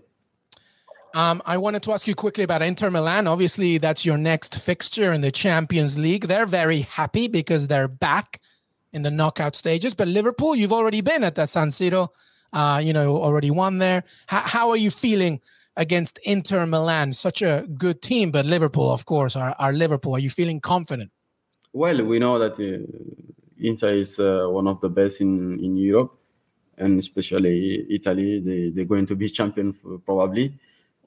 Um, 1.14 1.40
I 1.46 1.56
wanted 1.56 1.82
to 1.84 1.92
ask 1.92 2.06
you 2.06 2.14
quickly 2.14 2.44
about 2.44 2.60
Inter 2.60 2.90
Milan. 2.90 3.26
Obviously, 3.26 3.78
that's 3.78 4.04
your 4.04 4.18
next 4.18 4.54
fixture 4.60 5.12
in 5.12 5.22
the 5.22 5.30
Champions 5.30 5.96
League. 5.96 6.26
They're 6.26 6.46
very 6.46 6.80
happy 6.80 7.26
because 7.26 7.68
they're 7.68 7.88
back 7.88 8.40
in 8.92 9.02
the 9.02 9.10
knockout 9.10 9.56
stages. 9.56 9.94
But 9.94 10.08
Liverpool, 10.08 10.54
you've 10.54 10.74
already 10.74 11.00
been 11.00 11.24
at 11.24 11.34
the 11.34 11.46
San 11.46 11.70
Siro. 11.70 12.08
Uh, 12.52 12.80
you 12.82 12.92
know, 12.92 13.16
already 13.16 13.50
won 13.50 13.78
there. 13.78 14.04
How, 14.26 14.40
how 14.40 14.70
are 14.70 14.76
you 14.76 14.90
feeling 14.90 15.40
against 15.76 16.18
Inter 16.24 16.66
Milan? 16.66 17.12
Such 17.12 17.42
a 17.42 17.66
good 17.76 18.02
team, 18.02 18.30
but 18.30 18.44
Liverpool, 18.44 18.92
of 18.92 19.06
course, 19.06 19.36
are, 19.36 19.54
are 19.58 19.72
Liverpool. 19.72 20.14
Are 20.14 20.18
you 20.18 20.30
feeling 20.30 20.60
confident? 20.60 21.10
Well, 21.72 22.04
we 22.04 22.18
know 22.18 22.38
that 22.38 22.60
uh, 22.60 22.86
Inter 23.60 23.94
is 23.94 24.18
uh, 24.18 24.46
one 24.48 24.66
of 24.66 24.80
the 24.80 24.88
best 24.88 25.20
in, 25.20 25.58
in 25.60 25.76
Europe, 25.76 26.16
and 26.78 26.98
especially 26.98 27.86
Italy. 27.88 28.40
They, 28.40 28.70
they're 28.70 28.84
going 28.84 29.06
to 29.06 29.16
be 29.16 29.28
champion 29.38 29.72
for, 29.72 29.98
probably. 29.98 30.58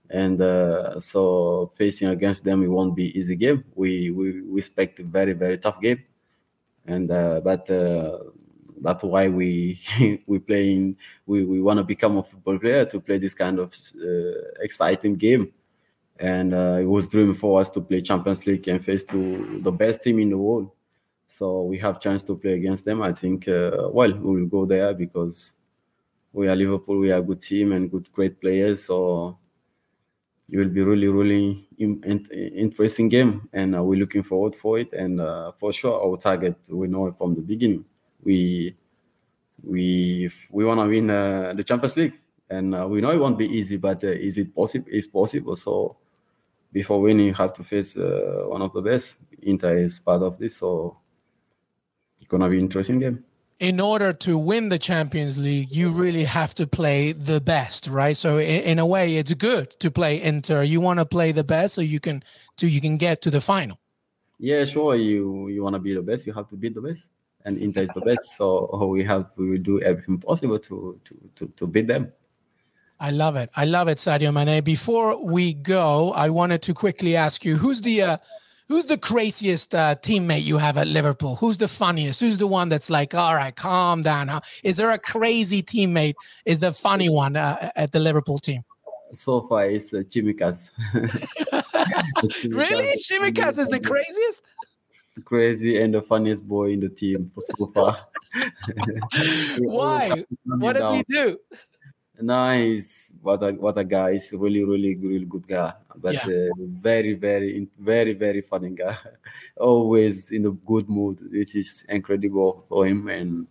And 0.10 0.42
uh, 0.42 1.00
so 1.00 1.72
facing 1.76 2.08
against 2.08 2.44
them 2.44 2.64
it 2.64 2.68
won't 2.68 2.96
be 2.96 3.18
easy 3.18 3.36
game. 3.36 3.64
We 3.76 4.10
we, 4.10 4.42
we 4.42 4.58
expect 4.58 5.00
a 5.00 5.04
very 5.04 5.34
very 5.34 5.60
tough 5.60 5.80
game. 5.80 6.04
And 6.88 7.12
uh, 7.12 7.42
but 7.44 7.70
that's 8.82 9.04
why 9.04 9.28
we 9.28 9.80
we 10.26 10.40
playing 10.40 10.98
we, 11.28 11.46
we 11.46 11.62
want 11.62 11.78
to 11.78 11.84
become 11.84 12.18
a 12.18 12.24
football 12.24 12.58
player 12.58 12.86
to 12.86 13.00
play 13.00 13.20
this 13.20 13.36
kind 13.36 13.60
of 13.60 13.74
uh, 14.02 14.62
exciting 14.62 15.16
game. 15.16 15.54
And 16.18 16.54
uh, 16.54 16.80
it 16.82 16.86
was 16.86 17.08
dream 17.08 17.34
for 17.36 17.62
us 17.62 17.70
to 17.72 17.82
play 17.82 18.02
champions 18.02 18.46
league 18.46 18.68
and 18.68 18.84
face 18.84 19.04
to 19.06 19.60
the 19.62 19.72
best 19.72 20.02
team 20.02 20.20
in 20.20 20.32
the 20.32 20.38
world 20.38 20.72
so 21.30 21.62
we 21.62 21.78
have 21.78 22.02
chance 22.02 22.22
to 22.24 22.36
play 22.36 22.54
against 22.54 22.84
them 22.84 23.02
i 23.02 23.14
think 23.14 23.48
uh, 23.48 23.88
well 23.92 24.12
we 24.12 24.42
will 24.42 24.48
go 24.48 24.66
there 24.66 24.94
because 24.94 25.54
we 26.34 26.48
are 26.48 26.56
liverpool 26.56 26.98
we 26.98 27.12
are 27.12 27.20
a 27.20 27.22
good 27.22 27.42
team 27.42 27.72
and 27.72 27.90
good 27.90 28.12
great 28.12 28.42
players 28.42 28.84
so 28.84 29.38
it 30.52 30.58
will 30.58 30.68
be 30.68 30.82
really 30.82 31.08
really 31.08 31.68
in, 31.78 32.04
in, 32.04 32.26
interesting 32.54 33.08
game 33.08 33.48
and 33.54 33.76
uh, 33.76 33.82
we're 33.82 34.00
looking 34.00 34.24
forward 34.24 34.56
for 34.56 34.80
it 34.80 34.92
and 34.92 35.22
uh, 35.22 35.52
for 35.60 35.72
sure 35.72 36.04
our 36.04 36.18
target 36.18 36.58
we 36.70 36.88
know 36.88 37.08
it 37.08 37.16
from 37.18 37.34
the 37.36 37.42
beginning 37.42 37.86
we 38.24 38.76
we 39.64 40.30
we 40.50 40.66
want 40.66 40.80
to 40.80 40.88
win 40.88 41.10
uh, 41.10 41.54
the 41.56 41.64
Champions 41.64 41.98
League, 41.98 42.20
and 42.50 42.76
uh, 42.76 42.88
we 42.88 43.02
know 43.02 43.12
it 43.12 43.18
won't 43.18 43.38
be 43.38 43.48
easy, 43.48 43.78
but 43.78 44.04
uh, 44.04 44.08
is 44.08 44.38
it 44.38 44.54
possible? 44.54 44.86
It's 44.90 45.08
possible. 45.08 45.56
So 45.56 45.98
before 46.72 47.02
winning, 47.02 47.28
you 47.28 47.34
have 47.34 47.54
to 47.54 47.64
face 47.64 47.96
one 47.96 48.62
of 48.62 48.74
the 48.74 48.82
best. 48.82 49.18
Inter 49.42 49.78
is 49.78 50.00
part 50.00 50.22
of 50.22 50.38
this, 50.38 50.58
so 50.58 50.98
gonna 52.30 52.50
be 52.50 52.58
interesting 52.58 53.00
game. 53.00 53.24
In 53.60 53.82
order 53.82 54.14
to 54.14 54.38
win 54.38 54.70
the 54.70 54.80
Champions 54.80 55.38
League, 55.38 55.70
you 55.70 55.90
really 55.90 56.24
have 56.24 56.56
to 56.56 56.66
play 56.66 57.12
the 57.12 57.42
best, 57.42 57.88
right? 57.88 58.16
So 58.16 58.38
in, 58.38 58.64
in 58.64 58.80
a 58.80 58.86
way, 58.86 59.18
it's 59.18 59.34
good 59.34 59.78
to 59.82 59.92
play 59.92 60.22
Inter. 60.22 60.64
You 60.64 60.80
want 60.80 61.00
to 61.00 61.06
play 61.06 61.34
the 61.34 61.44
best 61.44 61.74
so 61.74 61.82
you 61.82 62.00
can 62.00 62.24
so 62.58 62.68
you 62.68 62.80
can 62.80 62.96
get 62.96 63.22
to 63.24 63.32
the 63.32 63.42
final. 63.42 63.78
Yeah, 64.38 64.64
sure. 64.64 64.96
You 64.96 65.50
you 65.50 65.62
want 65.62 65.74
to 65.74 65.80
be 65.80 65.94
the 65.94 66.02
best, 66.02 66.26
you 66.26 66.32
have 66.34 66.48
to 66.50 66.56
beat 66.56 66.74
the 66.74 66.82
best 66.82 67.12
and 67.46 67.58
Inter 67.58 67.84
is 67.84 67.90
the 67.90 68.02
best. 68.02 68.38
So 68.38 68.86
we 68.86 69.04
have 69.04 69.28
we 69.36 69.50
will 69.50 69.64
do 69.64 69.82
everything 69.82 70.18
possible 70.20 70.60
to 70.60 71.00
to 71.06 71.30
to, 71.36 71.54
to 71.58 71.68
beat 71.68 71.88
them. 71.88 72.12
I 73.00 73.12
love 73.12 73.38
it. 73.38 73.50
I 73.56 73.66
love 73.66 73.88
it, 73.88 73.98
Sadio 73.98 74.34
Mane. 74.34 74.62
Before 74.62 75.24
we 75.24 75.54
go, 75.54 76.12
I 76.12 76.30
wanted 76.30 76.62
to 76.64 76.74
quickly 76.74 77.16
ask 77.16 77.46
you 77.46 77.56
who's 77.56 77.82
the 77.82 78.02
uh, 78.02 78.18
who's 78.70 78.86
the 78.86 78.98
craziest 78.98 79.76
uh, 79.76 79.96
teammate 79.96 80.46
you 80.46 80.58
have 80.58 80.78
at 80.78 80.88
Liverpool? 80.88 81.36
Who's 81.36 81.58
the 81.58 81.68
funniest? 81.68 82.22
Who's 82.22 82.38
the 82.38 82.48
one 82.48 82.70
that's 82.70 82.90
like, 82.90 83.14
all 83.14 83.36
right, 83.36 83.54
calm 83.54 84.04
down? 84.04 84.30
Huh? 84.30 84.40
Is 84.64 84.78
there 84.78 84.92
a 84.92 85.00
crazy 85.00 85.62
teammate? 85.62 86.14
Is 86.46 86.62
the 86.62 86.72
funny 86.72 87.10
one 87.10 87.36
uh, 87.36 87.72
at 87.76 87.92
the 87.92 88.00
Liverpool 88.00 88.40
team? 88.40 88.64
So 89.14 89.42
far, 89.42 89.66
it's 89.66 89.94
uh, 89.94 89.98
Tsimikas. 90.10 90.70
really, 92.48 92.94
Tsimikas 92.96 93.58
is 93.58 93.68
the 93.68 93.80
craziest 93.80 94.48
crazy 95.22 95.82
and 95.82 95.94
the 95.94 96.02
funniest 96.02 96.48
boy 96.48 96.72
in 96.72 96.80
the 96.80 96.90
team 96.90 97.32
so 97.38 97.68
far. 97.68 97.98
Why? 99.60 100.24
What 100.44 100.74
does 100.74 100.92
he 100.92 101.04
do? 101.08 101.38
Nice. 102.22 103.12
What 103.22 103.44
a 103.44 103.52
what 103.52 103.78
a 103.78 103.84
guy. 103.84 104.14
He's 104.14 104.34
really, 104.34 104.64
really, 104.64 104.96
really 104.96 105.26
good 105.26 105.48
guy. 105.48 105.74
But 105.96 106.14
yeah. 106.14 106.50
uh, 106.52 106.54
very, 106.58 107.14
very, 107.14 107.68
very, 107.78 108.14
very 108.14 108.42
funny 108.42 108.72
guy. 108.72 108.98
Always 109.58 110.32
in 110.32 110.46
a 110.46 110.52
good 110.52 110.90
mood, 110.90 111.20
which 111.32 111.56
is 111.56 111.86
incredible 111.90 112.66
for 112.68 112.86
him. 112.86 113.08
And 113.08 113.48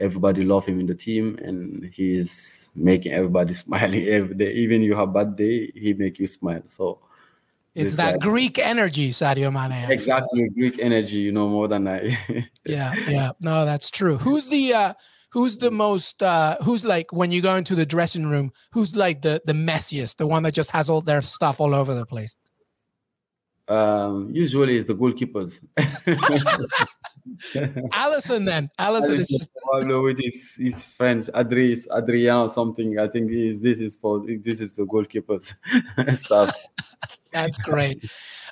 everybody 0.00 0.44
love 0.44 0.66
him 0.66 0.80
in 0.80 0.86
the 0.86 0.94
team. 0.94 1.38
And 1.42 1.90
he's 1.92 2.70
making 2.74 3.12
everybody 3.12 3.52
smile 3.64 3.94
every 3.94 4.34
day. 4.34 4.52
Even 4.52 4.82
you 4.82 4.96
have 4.96 5.12
bad 5.12 5.36
day, 5.36 5.70
he 5.74 5.94
make 5.94 6.18
you 6.18 6.26
smile. 6.26 6.62
So 6.66 7.00
it's 7.74 7.96
that 7.96 8.20
Greek 8.20 8.58
energy, 8.58 9.10
Sadio 9.10 9.52
Mane. 9.52 9.90
Exactly, 9.90 10.48
Greek 10.50 10.78
energy. 10.78 11.16
You 11.16 11.32
know 11.32 11.48
more 11.48 11.66
than 11.66 11.88
I. 11.88 12.16
yeah, 12.64 12.94
yeah. 13.08 13.30
No, 13.40 13.64
that's 13.64 13.90
true. 13.90 14.16
Who's 14.16 14.48
the 14.48 14.72
uh, 14.72 14.94
who's 15.34 15.56
the 15.56 15.70
most 15.70 16.22
uh, 16.22 16.56
who's 16.62 16.84
like 16.84 17.12
when 17.12 17.30
you 17.32 17.42
go 17.42 17.56
into 17.56 17.74
the 17.74 17.84
dressing 17.84 18.28
room? 18.28 18.52
Who's 18.72 18.96
like 18.96 19.20
the 19.20 19.42
the 19.44 19.52
messiest? 19.52 20.16
The 20.16 20.26
one 20.26 20.44
that 20.44 20.54
just 20.54 20.70
has 20.70 20.88
all 20.88 21.02
their 21.02 21.22
stuff 21.22 21.60
all 21.60 21.74
over 21.74 21.92
the 21.92 22.06
place. 22.06 22.36
Um, 23.68 24.30
usually, 24.32 24.76
it's 24.76 24.86
the 24.86 24.94
goalkeepers. 24.94 25.60
Alisson 27.94 28.44
then 28.44 28.70
Alisson, 28.78 29.16
is 29.16 29.28
just 29.28 29.50
with 29.72 30.18
his 30.18 30.56
his 30.56 30.92
French 30.92 31.26
Adri 31.28 31.74
Adrián 31.88 32.50
something. 32.50 32.98
I 32.98 33.08
think 33.08 33.32
is 33.32 33.62
this 33.62 33.80
is 33.80 33.96
for 33.96 34.22
this 34.26 34.60
is 34.60 34.76
the 34.76 34.84
goalkeepers 34.84 35.54
stuff. 36.16 36.54
That's 37.32 37.58
great. 37.58 38.04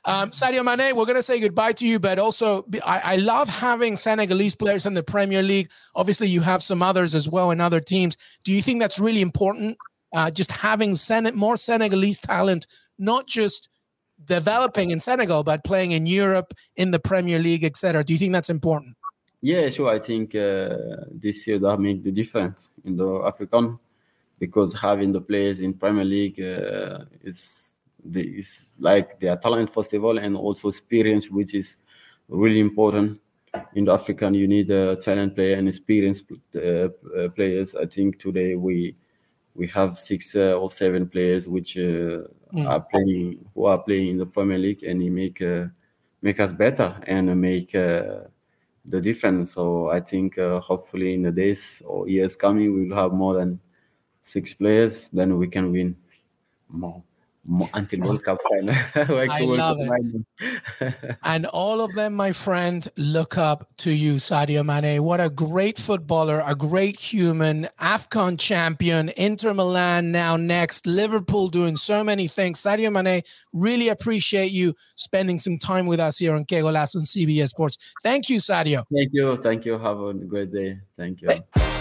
Um, 0.05 0.31
Sadio 0.31 0.65
Mane, 0.65 0.97
we're 0.97 1.05
going 1.05 1.15
to 1.15 1.23
say 1.23 1.39
goodbye 1.39 1.73
to 1.75 1.87
you, 1.87 2.01
but 2.01 2.19
also 2.19 2.67
I, 2.85 2.99
I, 3.13 3.17
love 3.17 3.49
having 3.49 3.95
Senegalese 3.95 4.57
players 4.57 4.85
in 4.85 4.95
the 4.95 5.05
Premier 5.05 5.45
League. 5.45 5.71
Obviously, 5.95 6.27
you 6.27 6.41
have 6.41 6.61
some 6.61 6.83
others 6.83 7.15
as 7.15 7.29
well 7.29 7.53
in 7.53 7.61
other 7.61 7.79
teams. 7.79 8.17
Do 8.43 8.51
you 8.51 8.61
think 8.61 8.81
that's 8.81 8.99
really 8.99 9.21
important? 9.21 9.79
Uh, 10.13 10.33
just 10.33 10.51
having 10.51 10.97
Sen- 10.97 11.37
more 11.37 11.57
Senegalese 11.57 12.19
talent, 12.19 12.67
not 12.99 13.29
just 13.29 13.69
developing 14.27 14.91
in 14.91 15.01
Senegal, 15.01 15.43
but 15.45 15.65
playing 15.65 15.93
in 15.93 16.07
Europe, 16.07 16.55
in 16.77 16.91
the 16.91 16.99
Premier 16.99 17.39
League, 17.39 17.65
etc. 17.65 18.05
Do 18.05 18.13
you 18.13 18.19
think 18.19 18.33
that's 18.33 18.51
important? 18.51 18.97
Yeah, 19.41 19.69
sure. 19.71 19.91
I 19.91 19.99
think 19.99 20.35
uh, 20.35 20.77
this 21.11 21.47
year 21.47 21.59
that 21.59 21.79
make 21.81 22.05
the 22.05 22.13
difference 22.13 22.71
in 22.85 22.97
the 22.97 23.25
African 23.27 23.79
because 24.39 24.73
having 24.75 25.13
the 25.13 25.21
players 25.21 25.61
in 25.61 25.75
Premier 25.75 26.05
League 26.05 26.41
uh, 26.41 27.05
is 27.23 27.73
is 28.15 28.69
like 28.79 29.21
their 29.21 29.37
talent 29.37 29.73
first 29.73 29.95
of 29.95 30.05
all, 30.05 30.19
and 30.19 30.37
also 30.37 30.69
experience, 30.69 31.31
which 31.31 31.55
is 31.55 31.77
really 32.29 32.61
important. 32.61 33.21
In 33.75 33.85
the 33.85 33.93
African, 33.93 34.35
you 34.35 34.49
need 34.49 34.71
a 34.71 34.97
talent 34.97 35.35
player 35.35 35.57
and 35.57 35.69
experienced 35.69 36.25
uh, 36.57 36.61
uh, 36.61 36.89
players. 37.37 37.75
I 37.75 37.87
think 37.87 38.19
today 38.19 38.55
we 38.55 38.97
we 39.55 39.67
have 39.69 39.99
six 39.99 40.35
uh, 40.35 40.55
or 40.61 40.71
seven 40.71 41.09
players 41.09 41.47
which 41.47 41.77
uh, 41.77 42.23
mm. 42.53 42.69
are 42.69 42.81
playing 42.81 43.45
who 43.55 43.65
are 43.67 43.79
playing 43.79 44.09
in 44.09 44.19
the 44.19 44.27
Premier 44.27 44.59
League, 44.59 44.83
and 44.83 45.03
he 45.03 45.11
make 45.11 45.41
uh, 45.43 45.67
make 46.21 46.41
us 46.41 46.53
better 46.53 47.01
and 47.07 47.41
make 47.41 47.75
uh, 47.75 48.21
the 48.85 49.01
difference. 49.01 49.53
So 49.55 49.91
I 49.91 50.01
think 50.01 50.37
hopefully 50.39 51.15
in 51.15 51.23
the 51.23 51.33
days 51.33 51.83
or 51.85 52.09
years 52.09 52.37
coming, 52.37 52.75
we 52.75 52.89
will 52.89 52.97
have 52.97 53.13
more 53.13 53.35
than 53.35 53.61
six 54.23 54.55
players, 54.55 55.09
then 55.13 55.37
we 55.39 55.49
can 55.49 55.73
win 55.73 55.97
more 56.69 57.03
until 57.75 58.01
World 58.01 58.25
Cup 58.25 58.39
final. 58.49 58.75
I 59.31 59.41
love 59.41 59.79
it. 59.81 61.17
and 61.25 61.47
all 61.47 61.81
of 61.81 61.95
them, 61.95 62.15
my 62.15 62.33
friend, 62.33 62.87
look 62.97 63.37
up 63.37 63.69
to 63.79 63.93
you, 63.93 64.15
Sadio 64.15 64.65
Mane. 64.65 65.03
What 65.03 65.21
a 65.21 65.29
great 65.29 65.79
footballer, 65.79 66.43
a 66.47 66.55
great 66.55 66.99
human, 66.99 67.69
AFCON 67.81 68.39
champion, 68.39 69.11
Inter 69.17 69.55
Milan 69.55 70.13
now 70.13 70.37
next, 70.37 70.87
Liverpool 70.87 71.49
doing 71.49 71.77
so 71.77 72.05
many 72.05 72.29
things. 72.29 72.61
Sadio 72.61 72.93
Mane, 72.93 73.23
really 73.53 73.89
appreciate 73.89 74.53
you 74.53 74.75
spending 74.95 75.39
some 75.39 75.59
time 75.59 75.87
with 75.87 76.01
us 76.01 76.19
here 76.19 76.35
on 76.35 76.45
Que 76.45 76.63
Golazo 76.63 76.97
on 76.97 77.03
CBS 77.03 77.49
Sports. 77.49 77.77
Thank 78.03 78.29
you, 78.29 78.39
Sadio. 78.39 78.85
Thank 78.95 79.11
you. 79.13 79.37
Thank 79.43 79.65
you. 79.65 79.79
Have 79.79 80.01
a 80.01 80.15
great 80.15 80.53
day. 80.53 80.79
Thank 80.97 81.23
you. 81.23 81.29
Hey. 81.29 81.81